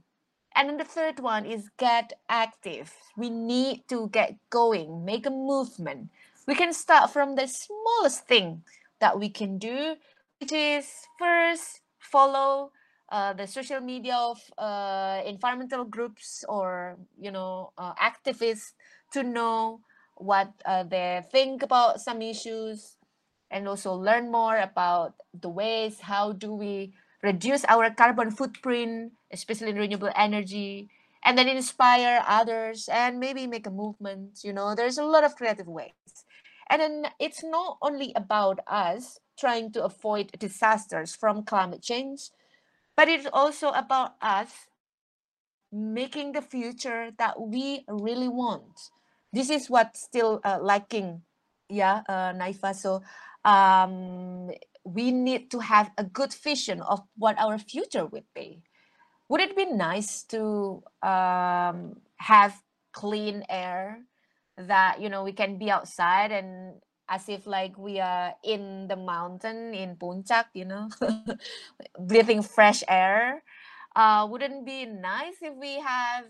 And 0.57 0.71
then 0.71 0.79
the 0.79 0.85
third 0.85 1.21
one 1.21 1.45
is 1.45 1.69
get 1.77 2.15
active. 2.31 2.93
We 3.17 3.29
need 3.31 3.87
to 3.89 4.09
get 4.09 4.37
going, 4.51 5.05
make 5.05 5.27
a 5.27 5.31
movement. 5.31 6.11
We 6.47 6.55
can 6.55 6.73
start 6.73 7.11
from 7.13 7.37
the 7.37 7.47
smallest 7.47 8.27
thing 8.27 8.63
that 9.01 9.19
we 9.19 9.29
can 9.29 9.59
do, 9.59 9.97
which 10.41 10.53
is 10.53 10.89
first 11.19 11.83
follow 11.99 12.73
uh, 13.11 13.35
the 13.35 13.47
social 13.47 13.81
media 13.81 14.17
of 14.17 14.41
uh, 14.59 15.21
environmental 15.27 15.85
groups 15.85 16.45
or 16.49 16.97
you 17.21 17.31
know 17.31 17.73
uh, 17.79 17.95
activists 17.95 18.73
to 19.13 19.23
know 19.23 19.81
what 20.17 20.51
uh, 20.65 20.83
they 20.83 21.23
think 21.31 21.63
about 21.63 22.01
some 22.01 22.23
issues 22.23 22.97
and 23.51 23.69
also 23.69 23.95
learn 23.95 24.31
more 24.31 24.59
about 24.59 25.15
the 25.41 25.49
ways 25.49 26.01
how 26.01 26.33
do 26.33 26.53
we 26.53 26.93
reduce 27.27 27.65
our 27.67 27.91
carbon 27.91 28.31
footprint 28.31 29.13
especially 29.33 29.71
in 29.71 29.77
renewable 29.77 30.13
energy 30.17 30.89
and 31.25 31.37
then 31.37 31.49
inspire 31.49 32.23
others 32.27 32.89
and 32.93 33.19
maybe 33.21 33.47
make 33.47 33.67
a 33.67 33.71
movement 33.83 34.41
you 34.45 34.53
know 34.53 34.75
there's 34.75 34.99
a 34.99 35.05
lot 35.05 35.25
of 35.25 35.37
creative 35.37 35.67
ways 35.69 36.25
and 36.71 36.81
then 36.81 37.07
it's 37.21 37.43
not 37.45 37.79
only 37.83 38.13
about 38.17 38.61
us 38.67 39.19
trying 39.39 39.71
to 39.73 39.85
avoid 39.85 40.31
disasters 40.39 41.15
from 41.15 41.45
climate 41.45 41.83
change 41.83 42.31
but 42.97 43.09
it's 43.09 43.29
also 43.33 43.71
about 43.71 44.15
us 44.23 44.69
making 45.73 46.33
the 46.33 46.43
future 46.43 47.11
that 47.19 47.41
we 47.41 47.85
really 47.89 48.29
want. 48.29 48.91
This 49.33 49.51
is 49.51 49.69
what's 49.69 50.01
still 50.03 50.41
uh, 50.45 50.59
lacking, 50.61 51.23
yeah, 51.69 52.03
uh, 52.09 52.33
Naifa. 52.33 52.75
So 52.75 53.03
um, 53.45 54.51
we 54.87 55.11
need 55.11 55.51
to 55.51 55.59
have 55.59 55.91
a 55.99 56.05
good 56.05 56.33
vision 56.33 56.81
of 56.81 57.03
what 57.19 57.35
our 57.39 57.59
future 57.59 58.07
would 58.07 58.31
be. 58.35 58.63
Would 59.29 59.41
it 59.41 59.57
be 59.57 59.67
nice 59.67 60.23
to 60.31 60.83
um, 61.03 61.99
have 62.23 62.55
clean 62.93 63.43
air 63.51 63.99
that 64.57 65.03
you 65.03 65.11
know 65.11 65.25
we 65.25 65.33
can 65.33 65.59
be 65.59 65.71
outside 65.71 66.31
and 66.31 66.81
as 67.09 67.29
if 67.29 67.47
like 67.47 67.77
we 67.77 68.01
are 68.01 68.35
in 68.43 68.89
the 68.89 68.97
mountain 68.97 69.75
in 69.75 69.97
Puncak, 69.97 70.47
you 70.55 70.65
know, 70.65 70.89
breathing 71.99 72.43
fresh 72.43 72.83
air. 72.89 73.43
Uh, 73.95 74.27
wouldn't 74.31 74.67
be 74.67 74.87
nice 74.87 75.37
if 75.43 75.55
we 75.55 75.81
have 75.81 76.25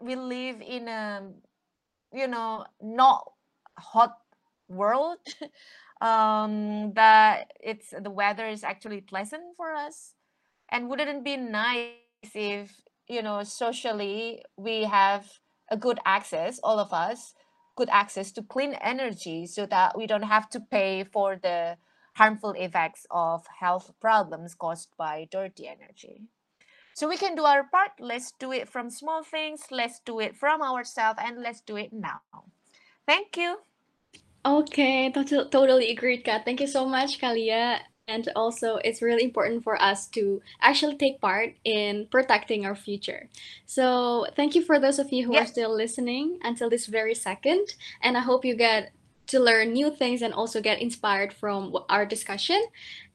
we 0.00 0.16
live 0.16 0.60
in 0.60 0.88
a 0.88 1.22
you 2.12 2.26
know 2.26 2.64
not 2.82 3.24
hot 3.78 4.18
world 4.68 5.18
um 6.04 6.92
that 6.94 7.52
it's 7.60 7.94
the 8.02 8.10
weather 8.10 8.46
is 8.46 8.62
actually 8.62 9.00
pleasant 9.00 9.42
for 9.56 9.72
us 9.72 10.12
and 10.70 10.88
wouldn't 10.88 11.08
it 11.08 11.24
be 11.24 11.36
nice 11.36 11.96
if 12.34 12.70
you 13.08 13.22
know 13.22 13.42
socially 13.42 14.42
we 14.56 14.84
have 14.84 15.24
a 15.70 15.76
good 15.76 15.98
access 16.04 16.60
all 16.62 16.78
of 16.78 16.92
us 16.92 17.34
good 17.76 17.88
access 17.90 18.30
to 18.32 18.42
clean 18.42 18.74
energy 18.74 19.46
so 19.46 19.66
that 19.66 19.96
we 19.96 20.06
don't 20.06 20.22
have 20.22 20.48
to 20.50 20.60
pay 20.60 21.04
for 21.04 21.36
the 21.42 21.76
harmful 22.14 22.52
effects 22.52 23.06
of 23.10 23.44
health 23.60 23.92
problems 24.00 24.54
caused 24.54 24.90
by 24.96 25.26
dirty 25.30 25.66
energy. 25.66 26.22
So 26.94 27.08
we 27.08 27.16
can 27.16 27.34
do 27.34 27.42
our 27.42 27.64
part. 27.64 27.90
Let's 27.98 28.32
do 28.38 28.52
it 28.52 28.68
from 28.68 28.88
small 28.88 29.24
things. 29.24 29.62
Let's 29.70 30.00
do 30.04 30.20
it 30.20 30.36
from 30.36 30.62
ourselves 30.62 31.18
and 31.22 31.42
let's 31.42 31.60
do 31.60 31.76
it 31.76 31.92
now. 31.92 32.20
Thank 33.06 33.36
you. 33.36 33.58
Okay, 34.46 35.10
totally 35.10 35.90
agreed, 35.90 36.24
Kat. 36.24 36.44
Thank 36.44 36.60
you 36.60 36.66
so 36.66 36.86
much, 36.86 37.18
Kalia. 37.18 37.78
And 38.06 38.28
also, 38.36 38.76
it's 38.84 39.00
really 39.00 39.24
important 39.24 39.64
for 39.64 39.80
us 39.80 40.06
to 40.08 40.42
actually 40.60 40.96
take 40.96 41.18
part 41.22 41.54
in 41.64 42.06
protecting 42.10 42.66
our 42.66 42.76
future. 42.76 43.30
So, 43.64 44.26
thank 44.36 44.54
you 44.54 44.62
for 44.62 44.78
those 44.78 44.98
of 44.98 45.10
you 45.10 45.24
who 45.24 45.36
are 45.36 45.46
still 45.46 45.74
listening 45.74 46.38
until 46.42 46.68
this 46.68 46.84
very 46.84 47.14
second. 47.14 47.74
And 48.02 48.18
I 48.18 48.20
hope 48.20 48.44
you 48.44 48.54
get 48.54 48.92
to 49.28 49.40
learn 49.40 49.72
new 49.72 49.90
things 49.90 50.20
and 50.20 50.34
also 50.34 50.60
get 50.60 50.82
inspired 50.82 51.32
from 51.32 51.74
our 51.88 52.04
discussion. 52.04 52.62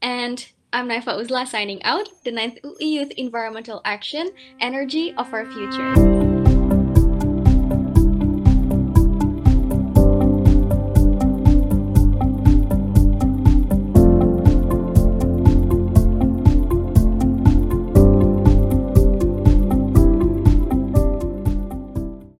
And 0.01 0.43
I'm 0.73 0.89
Naifa 0.89 1.21
Uzla 1.21 1.47
signing 1.47 1.83
out, 1.83 2.09
the 2.23 2.31
9th 2.31 2.57
UI 2.65 2.85
Youth 2.85 3.11
Environmental 3.17 3.81
Action 3.85 4.31
Energy 4.59 5.13
of 5.13 5.31
Our 5.31 5.45
Future. 5.45 6.28